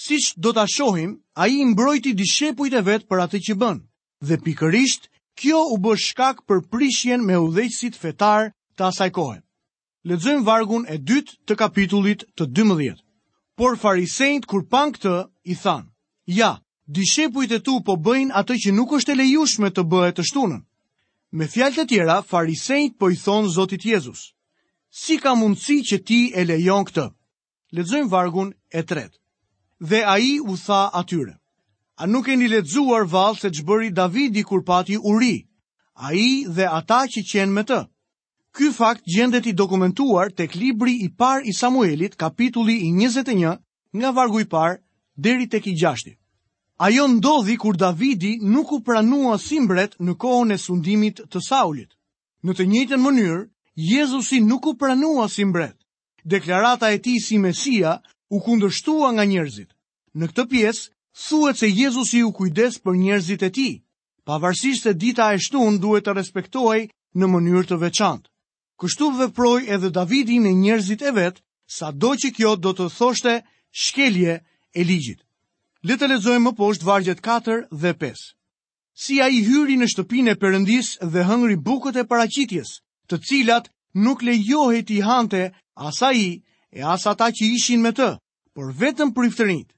Siç 0.05 0.31
do 0.39 0.51
të 0.55 0.62
ashohim, 0.65 1.19
a 1.36 1.43
i 1.51 1.60
mbrojti 1.74 2.13
dishepujt 2.15 2.74
e 2.74 2.81
vetë 2.88 3.07
për 3.10 3.17
atë 3.25 3.38
që 3.45 3.53
bënë, 3.62 3.83
dhe 4.27 4.38
pikërisht 4.45 5.10
Kjo 5.39 5.59
u 5.73 5.77
bë 5.83 5.93
shkak 6.05 6.41
për 6.50 6.59
prishjen 6.73 7.23
me 7.27 7.38
udhëheqësit 7.43 7.95
fetar 8.00 8.50
të 8.77 8.88
asaj 8.89 9.09
kohe. 9.17 9.38
Lexojmë 10.11 10.43
vargun 10.47 10.85
e 10.89 10.97
dytë 11.11 11.38
të 11.47 11.57
kapitullit 11.61 12.23
të 12.38 12.47
12. 12.59 12.97
Por 13.61 13.77
farisejt 13.83 14.47
kur 14.50 14.65
pan 14.73 14.93
këtë 14.95 15.13
i 15.43 15.55
than: 15.63 15.85
"Ja, 16.39 16.51
dishepujt 16.97 17.51
e 17.51 17.59
tu 17.67 17.77
po 17.85 17.93
bëjnë 18.07 18.33
atë 18.41 18.57
që 18.65 18.73
nuk 18.77 18.95
është 18.97 19.11
e 19.11 19.15
lejushme 19.21 19.69
të 19.71 19.85
bëhet 19.91 20.17
të 20.19 20.23
shtunën." 20.31 20.63
Me 21.38 21.45
fjalë 21.53 21.75
të 21.79 21.88
tjera, 21.91 22.17
farisejt 22.31 22.97
po 23.00 23.09
i 23.09 23.15
thon 23.23 23.47
Zotit 23.55 23.85
Jezus: 23.88 24.23
"Si 25.01 25.17
ka 25.21 25.35
mundësi 25.39 25.77
që 25.89 25.97
ti 26.07 26.19
e 26.35 26.43
lejon 26.50 26.85
këtë?" 26.89 27.05
Lexojmë 27.77 28.09
vargun 28.15 28.53
e 28.79 28.83
tretë. 28.91 29.17
Dhe 29.89 30.03
ai 30.15 30.35
u 30.51 30.57
tha 30.65 30.81
atyre: 31.03 31.39
A 32.01 32.08
nuk 32.10 32.25
e 32.34 32.34
një 32.34 32.48
ledzuar 32.50 33.03
valë 33.10 33.38
se 33.39 33.50
që 33.58 33.63
bëri 33.70 33.89
Davidi 33.98 34.41
kur 34.50 34.63
pati 34.65 34.96
uri, 35.05 35.36
a 36.01 36.10
i 36.17 36.27
dhe 36.50 36.65
ata 36.79 37.03
që 37.13 37.22
qenë 37.31 37.53
me 37.53 37.63
të. 37.70 37.77
Ky 38.58 38.70
fakt 38.77 39.03
gjendet 39.15 39.46
i 39.46 39.53
dokumentuar 39.62 40.31
tek 40.39 40.55
libri 40.62 40.96
i 41.05 41.12
par 41.24 41.43
i 41.46 41.53
Samuelit, 41.53 42.15
kapitulli 42.24 42.79
i 42.88 42.88
21, 42.98 43.51
nga 44.00 44.10
vargu 44.17 44.41
i 44.41 44.48
par, 44.50 44.79
deri 45.27 45.46
tek 45.53 45.67
i 45.70 45.75
gjashti. 45.77 46.15
Ajo 46.88 47.05
ndodhi 47.13 47.58
kur 47.62 47.77
Davidi 47.77 48.31
nuk 48.55 48.72
u 48.72 48.79
pranua 48.88 49.36
si 49.38 49.60
mbret 49.67 49.93
në 50.01 50.15
kohën 50.24 50.55
e 50.55 50.58
sundimit 50.65 51.22
të 51.29 51.41
Saulit. 51.50 51.91
Në 52.41 52.55
të 52.58 52.65
njëjtën 52.72 53.03
mënyrë, 53.05 53.43
Jezusi 53.93 54.39
nuk 54.50 54.72
u 54.72 54.74
pranua 54.74 55.27
si 55.29 55.46
mbret. 55.46 55.77
Deklarata 56.25 56.89
e 56.89 56.98
tij 57.05 57.22
si 57.27 57.38
Mesia 57.38 58.00
u 58.34 58.41
kundërshtua 58.41 59.13
nga 59.13 59.27
njerëzit. 59.34 59.70
Në 60.17 60.31
këtë 60.31 60.48
pjesë, 60.51 60.89
thuet 61.13 61.57
se 61.57 61.67
Jezusi 61.69 62.23
u 62.23 62.31
kujdes 62.33 62.77
për 62.79 62.93
njerëzit 62.95 63.43
e 63.43 63.49
ti, 63.49 63.69
pavarësisht 64.25 64.83
se 64.87 64.93
dita 64.93 65.31
e 65.33 65.37
shtun 65.43 65.79
duhet 65.81 66.05
të 66.07 66.13
respektoj 66.15 66.87
në 67.19 67.25
mënyrë 67.31 67.63
të 67.69 67.77
veçantë. 67.83 68.27
Kështu 68.79 69.09
veproj 69.17 69.65
edhe 69.73 69.89
Davidi 69.91 70.39
me 70.39 70.53
njerëzit 70.57 71.01
e 71.03 71.11
vetë, 71.17 71.41
sa 71.77 71.91
do 71.91 72.15
që 72.19 72.31
kjo 72.35 72.55
do 72.55 72.71
të 72.75 72.87
thoshte 72.97 73.33
shkelje 73.71 74.39
e 74.75 74.81
ligjit. 74.83 75.19
Le 75.83 75.97
të 75.97 76.07
lexojmë 76.11 76.43
më 76.47 76.55
poshtë 76.59 76.87
vargjet 76.87 77.19
4 77.25 77.59
dhe 77.81 77.91
5. 77.99 78.17
Si 79.03 79.19
a 79.21 79.27
i 79.29 79.43
hyri 79.47 79.75
në 79.79 79.87
shtëpin 79.91 80.31
e 80.31 80.37
përëndis 80.41 80.87
dhe 81.13 81.25
hëngri 81.27 81.57
bukët 81.67 81.97
e 82.01 82.07
paracitjes, 82.07 82.77
të 83.07 83.17
cilat 83.27 83.67
nuk 83.95 84.19
johet 84.23 84.89
i 84.89 84.99
hante 85.01 85.51
asa 85.75 86.11
i 86.13 86.41
e 86.71 86.81
asa 86.83 87.15
ta 87.15 87.27
që 87.35 87.45
ishin 87.57 87.81
me 87.81 87.91
të, 87.91 88.17
por 88.53 88.71
vetëm 88.73 89.11
për 89.15 89.23
iftërinit 89.29 89.69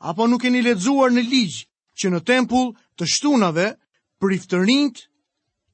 apo 0.00 0.24
nuk 0.26 0.44
e 0.44 0.50
një 0.50 0.62
ledzuar 0.64 1.12
në 1.12 1.22
ligjë 1.28 1.64
që 2.00 2.10
në 2.10 2.20
tempull 2.24 2.72
të 2.96 3.04
shtunave 3.14 3.66
për 4.20 4.34
iftërnit 4.38 4.96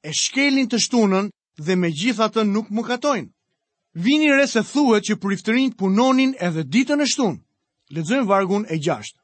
e 0.03 0.13
shkelin 0.21 0.67
të 0.69 0.81
shtunën 0.83 1.29
dhe 1.67 1.75
me 1.79 1.91
gjitha 1.95 2.43
nuk 2.45 2.67
më 2.75 2.83
katojnë. 2.89 3.31
Vini 4.05 4.31
re 4.35 4.47
se 4.51 4.61
thuhet 4.67 5.07
që 5.09 5.15
për 5.23 5.35
iftërnit 5.37 5.77
punonin 5.79 6.35
edhe 6.47 6.67
ditën 6.73 7.01
e 7.01 7.07
shtunë, 7.07 7.39
ledzojnë 7.95 8.27
vargun 8.29 8.67
e 8.69 8.77
gjashtë. 8.77 9.19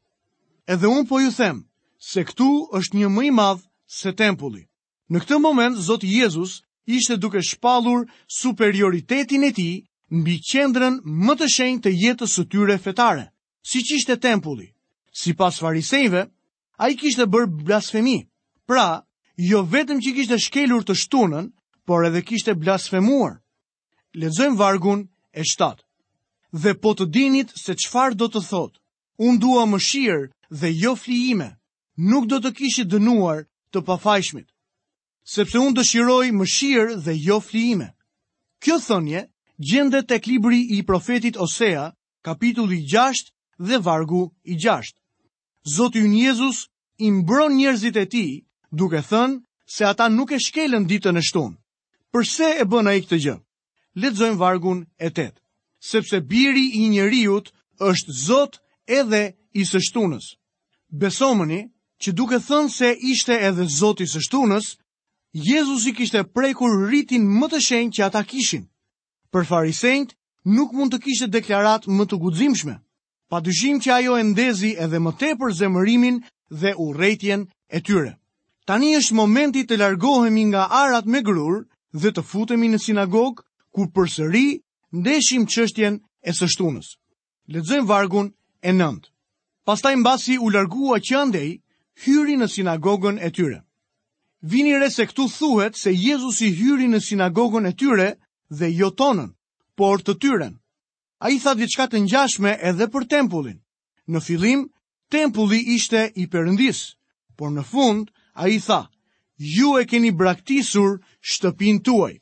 Edhe 0.70 0.86
unë 0.88 1.08
po 1.10 1.18
ju 1.20 1.32
themë 1.34 1.62
se 2.10 2.22
këtu 2.24 2.48
është 2.78 2.96
një 2.98 3.08
mëj 3.12 3.30
madhë 3.38 3.66
se 3.98 4.12
tempulli. 4.16 4.62
Në 5.10 5.18
këtë 5.22 5.38
moment, 5.44 5.74
Zotë 5.76 6.06
Jezus 6.08 6.62
ishte 6.86 7.18
duke 7.18 7.42
shpalur 7.42 8.06
superioritetin 8.26 9.44
e 9.44 9.50
ti 9.52 9.68
në 10.14 10.22
bi 10.24 10.36
qendrën 10.48 10.94
më 11.26 11.34
të 11.36 11.48
shenjë 11.56 11.82
të 11.84 11.90
jetës 12.02 12.32
së 12.38 12.46
tyre 12.50 12.78
fetare, 12.78 13.26
si 13.60 13.82
që 13.84 13.92
ishte 13.98 14.16
tempulli. 14.22 14.70
Si 15.12 15.34
pas 15.34 15.50
farisejve, 15.60 16.26
a 16.80 16.88
i 16.88 16.96
kishtë 16.96 17.26
bërë 17.30 17.48
blasfemi, 17.68 18.18
pra, 18.66 19.02
jo 19.36 19.60
vetëm 19.68 20.00
që 20.02 20.10
kishtë 20.16 20.38
shkelur 20.40 20.82
të 20.88 20.96
shtunën, 21.02 21.50
por 21.86 22.06
edhe 22.08 22.22
kishtë 22.24 22.56
blasfemuar. 22.62 23.36
Ledzojmë 24.16 24.56
vargun 24.58 25.02
e 25.34 25.42
shtatë. 25.44 25.84
Dhe 26.62 26.72
po 26.80 26.94
të 26.96 27.06
dinit 27.12 27.52
se 27.60 27.76
qfar 27.80 28.16
do 28.16 28.26
të 28.32 28.40
thotë, 28.50 28.80
unë 29.26 29.40
dua 29.40 29.62
më 29.68 29.78
shirë 29.88 30.26
dhe 30.62 30.68
jo 30.82 30.94
flijime, 30.96 31.50
nuk 32.10 32.24
do 32.32 32.40
të 32.40 32.50
kishtë 32.58 32.88
dënuar 32.92 33.44
të 33.72 33.78
pafajshmit, 33.88 34.48
sepse 35.34 35.56
unë 35.60 35.76
dëshiroj 35.78 36.28
më 36.38 36.46
shirë 36.56 36.96
dhe 37.04 37.14
jo 37.24 37.36
flijime. 37.40 37.92
Kjo 38.62 38.80
thënje 38.86 39.26
gjendet 39.70 40.08
tek 40.08 40.26
libri 40.28 40.64
i 40.76 40.80
profetit 40.88 41.36
Osea, 41.36 41.90
kapitulli 42.24 42.80
6 42.96 43.28
dhe 43.68 43.76
vargu 43.84 44.24
i 44.52 44.56
6. 44.66 44.92
Zotë 45.66 45.98
ju 45.98 46.10
Jezus 46.12 46.58
i 46.98 47.10
mbron 47.10 47.52
njerëzit 47.54 47.96
e 48.02 48.06
tij 48.12 48.30
duke 48.78 49.00
thënë 49.10 49.36
se 49.74 49.82
ata 49.90 50.06
nuk 50.16 50.30
e 50.32 50.38
shkelën 50.46 50.86
ditën 50.90 51.16
e 51.16 51.22
shtunë. 51.28 51.56
Përse 52.12 52.48
e 52.62 52.64
bën 52.70 52.88
ai 52.90 53.00
këtë 53.02 53.16
gjë? 53.24 53.36
Lexojmë 54.00 54.40
vargun 54.42 54.80
e 54.98 55.10
8. 55.10 55.38
Sepse 55.90 56.18
biri 56.30 56.66
i 56.82 56.88
njeriu 56.92 57.36
është 57.88 58.10
Zot 58.26 58.52
edhe 58.98 59.24
i 59.54 59.62
së 59.70 59.78
shtunës. 59.86 60.24
Besomëni 61.00 61.60
që 62.02 62.10
duke 62.18 62.38
thënë 62.48 62.72
se 62.78 62.88
ishte 63.12 63.34
edhe 63.48 63.64
Zotë 63.78 64.02
i 64.02 64.06
së 64.12 64.20
shtunës, 64.26 64.66
Jezusi 65.48 65.90
kishte 65.98 66.20
prekur 66.36 66.70
rritin 66.90 67.22
më 67.38 67.46
të 67.52 67.58
shenjtë 67.68 67.94
që 67.96 68.02
ata 68.06 68.22
kishin. 68.30 68.64
Për 69.32 69.42
farisejt 69.50 70.08
nuk 70.56 70.68
mund 70.76 70.90
të 70.92 70.98
kishte 71.04 71.28
deklarat 71.34 71.82
më 71.96 72.04
të 72.08 72.16
guximshme 72.24 72.74
pa 73.32 73.40
dyshim 73.40 73.78
që 73.80 73.90
ajo 73.96 74.18
e 74.20 74.24
ndezi 74.28 74.70
edhe 74.84 74.98
më 75.00 75.12
tepër 75.20 75.52
zemërimin 75.60 76.18
dhe 76.60 76.70
rejtjen 77.00 77.46
e 77.72 77.78
tyre. 77.80 78.12
Tani 78.68 78.90
është 79.00 79.16
momenti 79.16 79.62
të 79.64 79.78
largohemi 79.80 80.44
nga 80.52 80.66
arat 80.84 81.06
me 81.08 81.20
grur 81.24 81.64
dhe 82.00 82.12
të 82.12 82.22
futemi 82.30 82.68
në 82.68 82.78
sinagog, 82.84 83.40
ku 83.72 83.88
përsëri 83.94 84.60
ndeshim 84.92 85.46
qështjen 85.48 85.94
e 86.28 86.30
sështunës. 86.38 86.84
Ledzojmë 87.52 87.88
vargun 87.88 88.28
e 88.60 88.70
nëndë. 88.72 89.08
Pastaj 89.64 89.94
mbasi 89.96 90.36
u 90.44 90.52
largua 90.52 91.00
që 91.00 91.14
andej, 91.22 91.50
hyri 92.04 92.36
në 92.36 92.46
sinagogën 92.52 93.16
e 93.16 93.30
tyre. 93.32 93.58
Vini 94.50 94.76
re 94.76 94.90
se 94.90 95.08
këtu 95.08 95.24
thuhet 95.38 95.72
se 95.80 95.88
Jezusi 96.04 96.52
hyri 96.58 96.84
në 96.92 97.00
sinagogën 97.00 97.64
e 97.64 97.72
tyre 97.80 98.08
dhe 98.58 98.68
jo 98.80 98.92
tonën, 98.92 99.32
por 99.78 100.04
të 100.04 100.20
tyren 100.20 100.54
a 101.24 101.30
i 101.30 101.38
tha 101.38 101.54
diçka 101.54 101.84
të 101.86 101.98
njashme 102.02 102.56
edhe 102.68 102.88
për 102.90 103.04
tempullin. 103.08 103.58
Në 104.10 104.18
filim, 104.26 104.64
tempulli 105.14 105.60
ishte 105.76 106.02
i 106.18 106.26
përëndis, 106.26 106.80
por 107.38 107.52
në 107.54 107.62
fund, 107.70 108.08
a 108.34 108.48
i 108.50 108.58
tha, 108.58 108.88
ju 109.56 109.76
e 109.78 109.84
keni 109.86 110.10
braktisur 110.10 110.98
shtëpin 111.22 111.78
tuaj. 111.86 112.18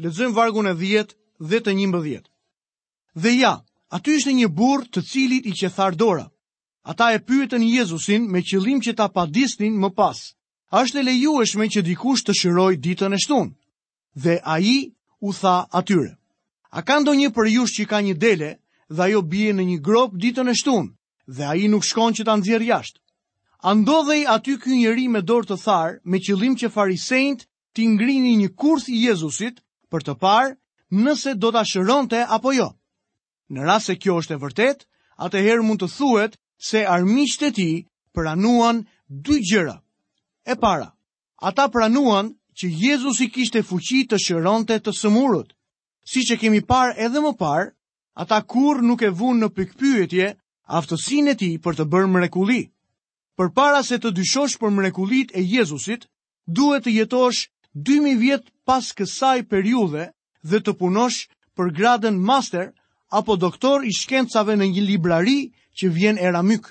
Lezëm 0.00 0.32
vargun 0.32 0.70
e 0.72 0.74
dhjetë 0.80 1.14
dhe 1.50 1.58
të 1.60 1.72
njimbë 1.76 2.00
dhjetë. 2.06 2.30
Dhe 3.22 3.32
ja, 3.36 3.52
aty 3.94 4.16
ishte 4.16 4.32
një 4.32 4.48
burë 4.58 4.88
të 4.94 5.04
cilit 5.10 5.44
i 5.50 5.52
që 5.58 5.68
tharë 5.76 5.98
dora. 6.00 6.24
Ata 6.90 7.12
e 7.12 7.20
pyetën 7.20 7.68
Jezusin 7.76 8.30
me 8.32 8.40
qëllim 8.40 8.80
që 8.84 8.96
ta 8.96 9.12
padisnin 9.12 9.76
më 9.82 9.90
pas. 9.98 10.16
A 10.72 10.84
është 10.86 11.04
lejueshme 11.04 11.68
që 11.74 11.84
dikush 11.84 12.24
të 12.24 12.32
shëroj 12.40 12.74
ditën 12.84 13.12
e 13.12 13.20
shtunë? 13.24 13.52
Dhe 14.22 14.40
a 14.40 14.56
i 14.60 14.76
u 15.20 15.36
tha 15.36 15.66
atyre. 15.68 16.14
A 16.76 16.82
ka 16.84 16.98
ndonjë 17.00 17.28
për 17.36 17.46
jush 17.56 17.74
që 17.78 17.84
ka 17.90 17.98
një 18.04 18.14
dele 18.22 18.48
dhe 18.92 19.02
ajo 19.08 19.20
bie 19.32 19.52
në 19.56 19.64
një 19.70 19.76
grop 19.86 20.16
ditën 20.24 20.50
e 20.52 20.54
shtunë 20.60 20.92
dhe 21.38 21.44
ai 21.52 21.68
nuk 21.72 21.84
shkon 21.88 22.12
që 22.16 22.26
ta 22.28 22.34
nxjerr 22.36 22.66
jashtë? 22.70 23.00
A 23.68 23.72
ndodhej 23.78 24.24
aty 24.34 24.56
ky 24.62 24.76
njeri 24.76 25.06
me 25.08 25.20
dorë 25.30 25.48
të 25.48 25.56
tharë 25.64 25.96
me 26.12 26.20
qëllim 26.26 26.54
që 26.60 26.70
farisejt 26.76 27.46
të 27.74 27.86
ngrinin 27.94 28.40
një 28.42 28.50
kurth 28.60 28.88
i 28.92 29.00
Jezusit 29.08 29.62
për 29.90 30.04
të 30.06 30.14
parë 30.24 30.52
nëse 31.04 31.32
do 31.40 31.50
ta 31.56 31.64
shëronte 31.72 32.20
apo 32.36 32.52
jo? 32.58 32.68
Në 33.48 33.64
rast 33.70 33.88
se 33.88 33.94
kjo 34.02 34.18
është 34.20 34.34
e 34.36 34.40
vërtet, 34.44 34.78
atëherë 35.24 35.64
mund 35.68 35.80
të 35.82 35.88
thuhet 35.96 36.36
se 36.68 36.84
armiqtë 36.96 37.46
e 37.48 37.54
tij 37.58 37.74
pranuan 38.14 38.84
dy 39.08 39.40
gjëra. 39.50 39.76
E 40.44 40.54
para, 40.64 40.92
ata 41.48 41.64
pranuan 41.72 42.34
që 42.58 42.66
Jezusi 42.84 43.30
kishte 43.32 43.62
fuqi 43.68 44.04
të 44.08 44.20
shëronte 44.26 44.76
të 44.80 44.92
sëmurët, 45.00 45.52
si 46.08 46.22
që 46.24 46.38
kemi 46.40 46.62
par 46.64 46.94
edhe 46.96 47.20
më 47.20 47.34
par, 47.38 47.72
ata 48.20 48.38
kur 48.50 48.80
nuk 48.82 49.02
e 49.04 49.10
vun 49.18 49.42
në 49.42 49.48
pikpyetje 49.56 50.28
aftësin 50.78 51.28
e 51.32 51.34
ti 51.40 51.50
për 51.64 51.76
të 51.78 51.84
bërë 51.92 52.10
mrekuli. 52.14 52.62
Për 53.36 53.50
para 53.58 53.82
se 53.86 53.98
të 54.00 54.14
dyshosh 54.16 54.56
për 54.60 54.72
mrekulit 54.78 55.34
e 55.36 55.44
Jezusit, 55.46 56.06
duhet 56.46 56.86
të 56.86 56.94
jetosh 57.00 57.44
2000 57.86 58.16
vjet 58.18 58.48
pas 58.66 58.86
kësaj 58.98 59.38
periude 59.52 60.08
dhe 60.48 60.58
të 60.64 60.72
punosh 60.80 61.28
për 61.56 61.68
gradën 61.78 62.16
master 62.30 62.72
apo 63.20 63.36
doktor 63.38 63.84
i 63.86 63.92
shkencave 63.94 64.56
në 64.58 64.66
një 64.72 64.86
librari 64.88 65.38
që 65.78 65.92
vjen 65.94 66.18
e 66.18 66.30
ramyk. 66.34 66.64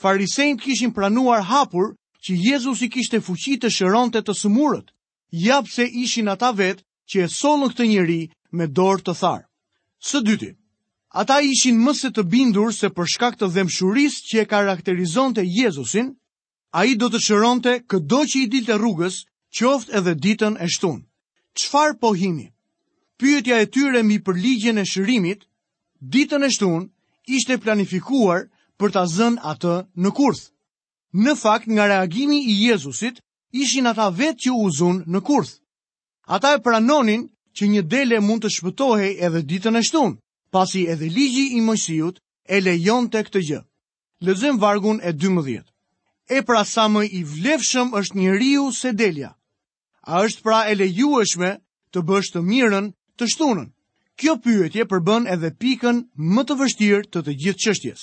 Farisejnë 0.00 0.58
kishin 0.62 0.92
pranuar 0.96 1.42
hapur 1.48 1.94
që 2.26 2.32
Jezus 2.50 2.82
i 2.84 2.90
kishte 2.92 3.20
fuqit 3.24 3.62
të 3.62 3.70
shëronte 3.78 4.20
të 4.24 4.34
sëmurët, 4.42 4.92
japse 5.48 5.86
ishin 6.04 6.28
ata 6.34 6.52
vetë 6.60 6.84
që 7.10 7.24
e 7.24 7.28
solën 7.38 7.72
këtë 7.72 7.86
njëri 7.94 8.20
me 8.56 8.66
dorë 8.68 9.02
të 9.06 9.14
tharë. 9.20 9.44
Së 10.10 10.20
dyti, 10.26 10.50
ata 11.22 11.40
ishin 11.44 11.78
mëse 11.84 12.10
të 12.16 12.24
bindur 12.32 12.72
se 12.74 12.90
për 12.96 13.10
shkak 13.14 13.36
të 13.38 13.50
dhemshuris 13.54 14.20
që 14.30 14.42
e 14.42 14.46
karakterizon 14.50 15.34
të 15.36 15.44
Jezusin, 15.58 16.14
a 16.72 16.84
i 16.86 16.94
do 16.96 17.08
të 17.10 17.20
shëron 17.26 17.60
të 17.64 17.74
këdo 17.90 18.20
që 18.30 18.42
i 18.44 18.46
dilte 18.52 18.72
të 18.72 18.78
rrugës, 18.80 19.20
qoftë 19.58 19.94
edhe 19.98 20.14
ditën 20.22 20.54
e 20.62 20.68
shtunë. 20.70 21.02
Qfar 21.58 21.96
po 22.00 22.14
hini? 22.14 22.48
Pyetja 23.18 23.56
e 23.62 23.66
tyre 23.74 24.02
mi 24.06 24.20
për 24.24 24.36
ligjen 24.44 24.78
e 24.78 24.84
shërimit, 24.86 25.42
ditën 26.14 26.44
e 26.46 26.50
shtunë 26.54 26.86
ishte 27.36 27.56
planifikuar 27.62 28.46
për 28.80 28.92
të 28.94 29.02
zën 29.16 29.34
atë 29.52 29.74
në 30.02 30.10
kurth. 30.16 30.44
Në 31.24 31.32
fakt 31.42 31.66
nga 31.66 31.88
reagimi 31.90 32.38
i 32.46 32.54
Jezusit, 32.68 33.18
ishin 33.62 33.90
ata 33.90 34.06
vetë 34.14 34.40
që 34.46 34.50
uzun 34.64 35.02
në 35.10 35.20
kurth. 35.26 35.56
Ata 36.36 36.54
e 36.56 36.62
pranonin 36.64 37.26
që 37.56 37.66
një 37.68 37.82
dele 37.92 38.20
mund 38.22 38.44
të 38.44 38.50
shpëtohe 38.56 39.08
edhe 39.26 39.40
ditën 39.50 39.76
e 39.78 39.82
shtunë, 39.82 40.16
pasi 40.54 40.84
edhe 40.92 41.08
ligji 41.10 41.46
i 41.56 41.60
Mojsiut 41.66 42.20
e 42.54 42.60
lejon 42.60 43.08
të 43.10 43.22
këtë 43.26 43.42
gjë. 43.48 43.60
Lezëm 44.26 44.60
vargun 44.62 45.00
e 45.02 45.10
12. 45.16 45.64
E 46.30 46.42
pra 46.46 46.62
sa 46.64 46.84
më 46.92 47.02
i 47.20 47.24
vlefshëm 47.26 47.94
është 48.00 48.18
një 48.18 48.32
riu 48.40 48.66
se 48.80 48.92
delja. 48.92 49.32
A 50.06 50.22
është 50.26 50.42
pra 50.46 50.60
e 50.70 50.74
lejueshme 50.78 51.56
të 51.92 52.02
bështë 52.08 52.38
të 52.38 52.42
mirën 52.50 52.90
të 53.18 53.28
shtunën. 53.34 53.68
Kjo 54.20 54.34
pyetje 54.44 54.84
përbën 54.90 55.26
edhe 55.32 55.50
pikën 55.62 56.04
më 56.34 56.42
të 56.44 56.54
vështirë 56.60 57.06
të 57.12 57.22
të 57.26 57.32
gjithë 57.42 57.62
çështjes. 57.64 58.00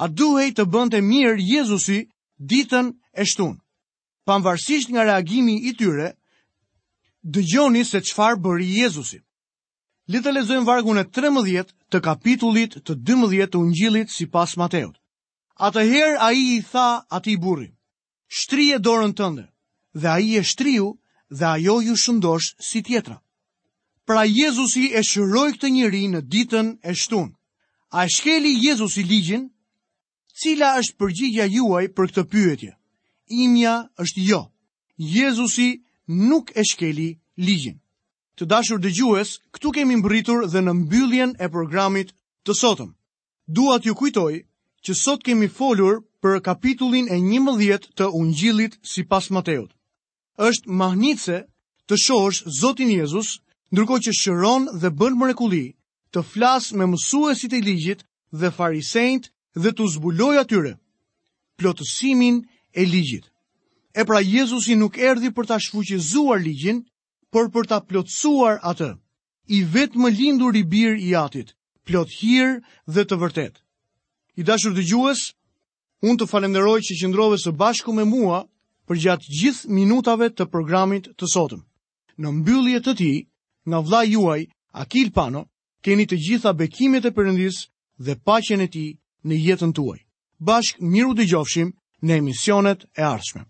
A 0.00 0.06
duhej 0.08 0.54
të 0.56 0.64
bënte 0.72 1.00
mirë 1.02 1.36
Jezusi 1.42 2.00
ditën 2.38 2.92
e 3.20 3.24
shtunë? 3.26 3.58
Pavarësisht 4.26 4.88
nga 4.94 5.02
reagimi 5.08 5.56
i 5.68 5.74
tyre, 5.74 6.14
dëgjoni 7.22 7.84
se 7.84 8.00
qfar 8.06 8.34
bëri 8.42 8.66
Jezusi. 8.80 9.18
Li 10.10 10.18
të 10.20 10.58
vargun 10.66 10.98
e 10.98 11.04
13 11.14 11.62
të 11.90 12.00
kapitullit 12.04 12.74
të 12.84 12.94
12 13.10 13.46
të 13.52 13.58
ungjilit 13.62 14.10
si 14.10 14.26
pas 14.26 14.56
Mateut. 14.58 14.94
Atëherë 15.56 16.18
a 16.18 16.32
i 16.32 16.42
i 16.56 16.60
tha 16.70 16.88
ati 17.16 17.36
burri, 17.36 17.68
shtri 18.26 18.72
e 18.74 18.78
dorën 18.78 19.14
tënde, 19.14 19.44
dhe 19.94 20.08
a 20.08 20.18
i 20.18 20.36
e 20.38 20.42
shtriu 20.42 20.98
dhe 21.38 21.44
ajo 21.56 21.76
ju 21.86 21.94
shëndosh 22.02 22.48
si 22.68 22.80
tjetra. 22.82 23.18
Pra 24.06 24.24
Jezusi 24.26 24.84
e 24.92 25.00
shëroj 25.10 25.50
këtë 25.54 25.68
njëri 25.70 26.02
në 26.12 26.20
ditën 26.32 26.68
e 26.82 26.92
shtun. 27.00 27.28
A 27.92 28.02
shkeli 28.08 28.52
Jezusi 28.66 29.02
ligjin? 29.04 29.44
Cila 30.38 30.68
është 30.80 30.96
përgjigja 30.98 31.44
juaj 31.56 31.86
për 31.94 32.04
këtë 32.10 32.24
pyetje? 32.32 32.72
Imja 33.42 33.76
është 34.02 34.22
jo. 34.30 34.42
Jezusi 35.14 35.68
nuk 36.08 36.50
e 36.56 36.62
shkeli 36.64 37.18
ligjin. 37.36 37.78
Të 38.36 38.46
dashur 38.48 38.78
dhe 38.80 38.90
gjues, 38.90 39.38
këtu 39.54 39.72
kemi 39.72 39.96
mbritur 39.96 40.46
dhe 40.48 40.60
në 40.60 40.72
mbylljen 40.84 41.34
e 41.38 41.48
programit 41.48 42.12
të 42.44 42.52
sotëm. 42.56 42.90
Dua 43.46 43.78
t'ju 43.78 43.94
kujtoj 43.94 44.34
që 44.84 44.92
sot 44.96 45.22
kemi 45.22 45.48
folur 45.48 46.00
për 46.22 46.40
kapitullin 46.40 47.08
e 47.10 47.16
11 47.20 47.92
të 47.96 48.08
ungjillit 48.10 48.78
si 48.82 49.02
pas 49.04 49.30
Mateut. 49.30 49.70
Êshtë 50.38 50.70
mahnitse 50.70 51.44
të 51.86 51.94
shosh 52.04 52.42
Zotin 52.60 52.88
Jezus, 52.90 53.38
ndryko 53.72 53.96
që 54.02 54.12
shëron 54.20 54.62
dhe 54.80 54.90
bën 54.90 55.14
mërekuli 55.20 55.74
të 56.12 56.20
flas 56.32 56.72
me 56.72 56.86
mësuesit 56.86 57.52
e 57.52 57.60
ligjit 57.60 58.00
dhe 58.32 58.48
farisejnët 58.56 59.28
dhe 59.62 59.70
të 59.76 59.84
zbuloj 59.94 60.36
atyre 60.42 60.72
plotësimin 61.58 62.42
e 62.72 62.82
ligjit. 62.86 63.28
E 63.94 64.04
pra 64.08 64.20
Jezusi 64.24 64.72
nuk 64.80 64.96
erdi 64.98 65.28
për 65.36 65.46
ta 65.48 65.58
shfuqizuar 65.60 66.40
ligjin, 66.40 66.78
për 67.34 67.50
për 67.52 67.66
ta 67.70 67.78
plotësuar 67.90 68.54
atë, 68.70 68.88
i 69.52 69.58
vetë 69.74 70.00
më 70.00 70.10
lindur 70.18 70.56
i 70.56 70.62
birë 70.74 71.00
i 71.08 71.12
atit, 71.22 71.50
plot 71.88 72.08
hirë 72.20 72.54
dhe 72.88 73.04
të 73.04 73.18
vërtet. 73.22 73.60
I 74.40 74.44
dashur 74.50 74.72
të 74.78 74.86
gjuës, 74.90 75.20
unë 76.08 76.16
të 76.22 76.28
falenderoj 76.30 76.78
që 76.88 76.96
qëndrove 77.02 77.38
së 77.44 77.52
bashku 77.60 77.92
me 77.98 78.06
mua 78.14 78.40
për 78.88 79.00
gjatë 79.04 79.30
gjithë 79.40 79.68
minutave 79.80 80.30
të 80.32 80.48
programit 80.56 81.10
të 81.18 81.28
sotëm. 81.34 81.60
Në 82.16 82.32
mbyllje 82.40 82.80
të 82.86 82.94
ti, 83.00 83.12
nga 83.68 83.82
vla 83.90 84.00
juaj, 84.08 84.40
Akil 84.82 85.12
Pano, 85.16 85.44
keni 85.84 86.08
të 86.08 86.16
gjitha 86.24 86.52
bekimet 86.62 87.04
e 87.04 87.12
përëndis 87.18 87.60
dhe 88.06 88.16
pacjen 88.28 88.64
e 88.64 88.68
ti 88.72 88.86
në 89.28 89.34
jetën 89.46 89.72
tuaj. 89.76 90.00
Bashk 90.48 90.80
miru 90.92 91.12
dhe 91.18 91.28
gjofshim 91.32 91.72
në 92.02 92.12
emisionet 92.22 92.88
e 92.96 93.02
arshme. 93.16 93.44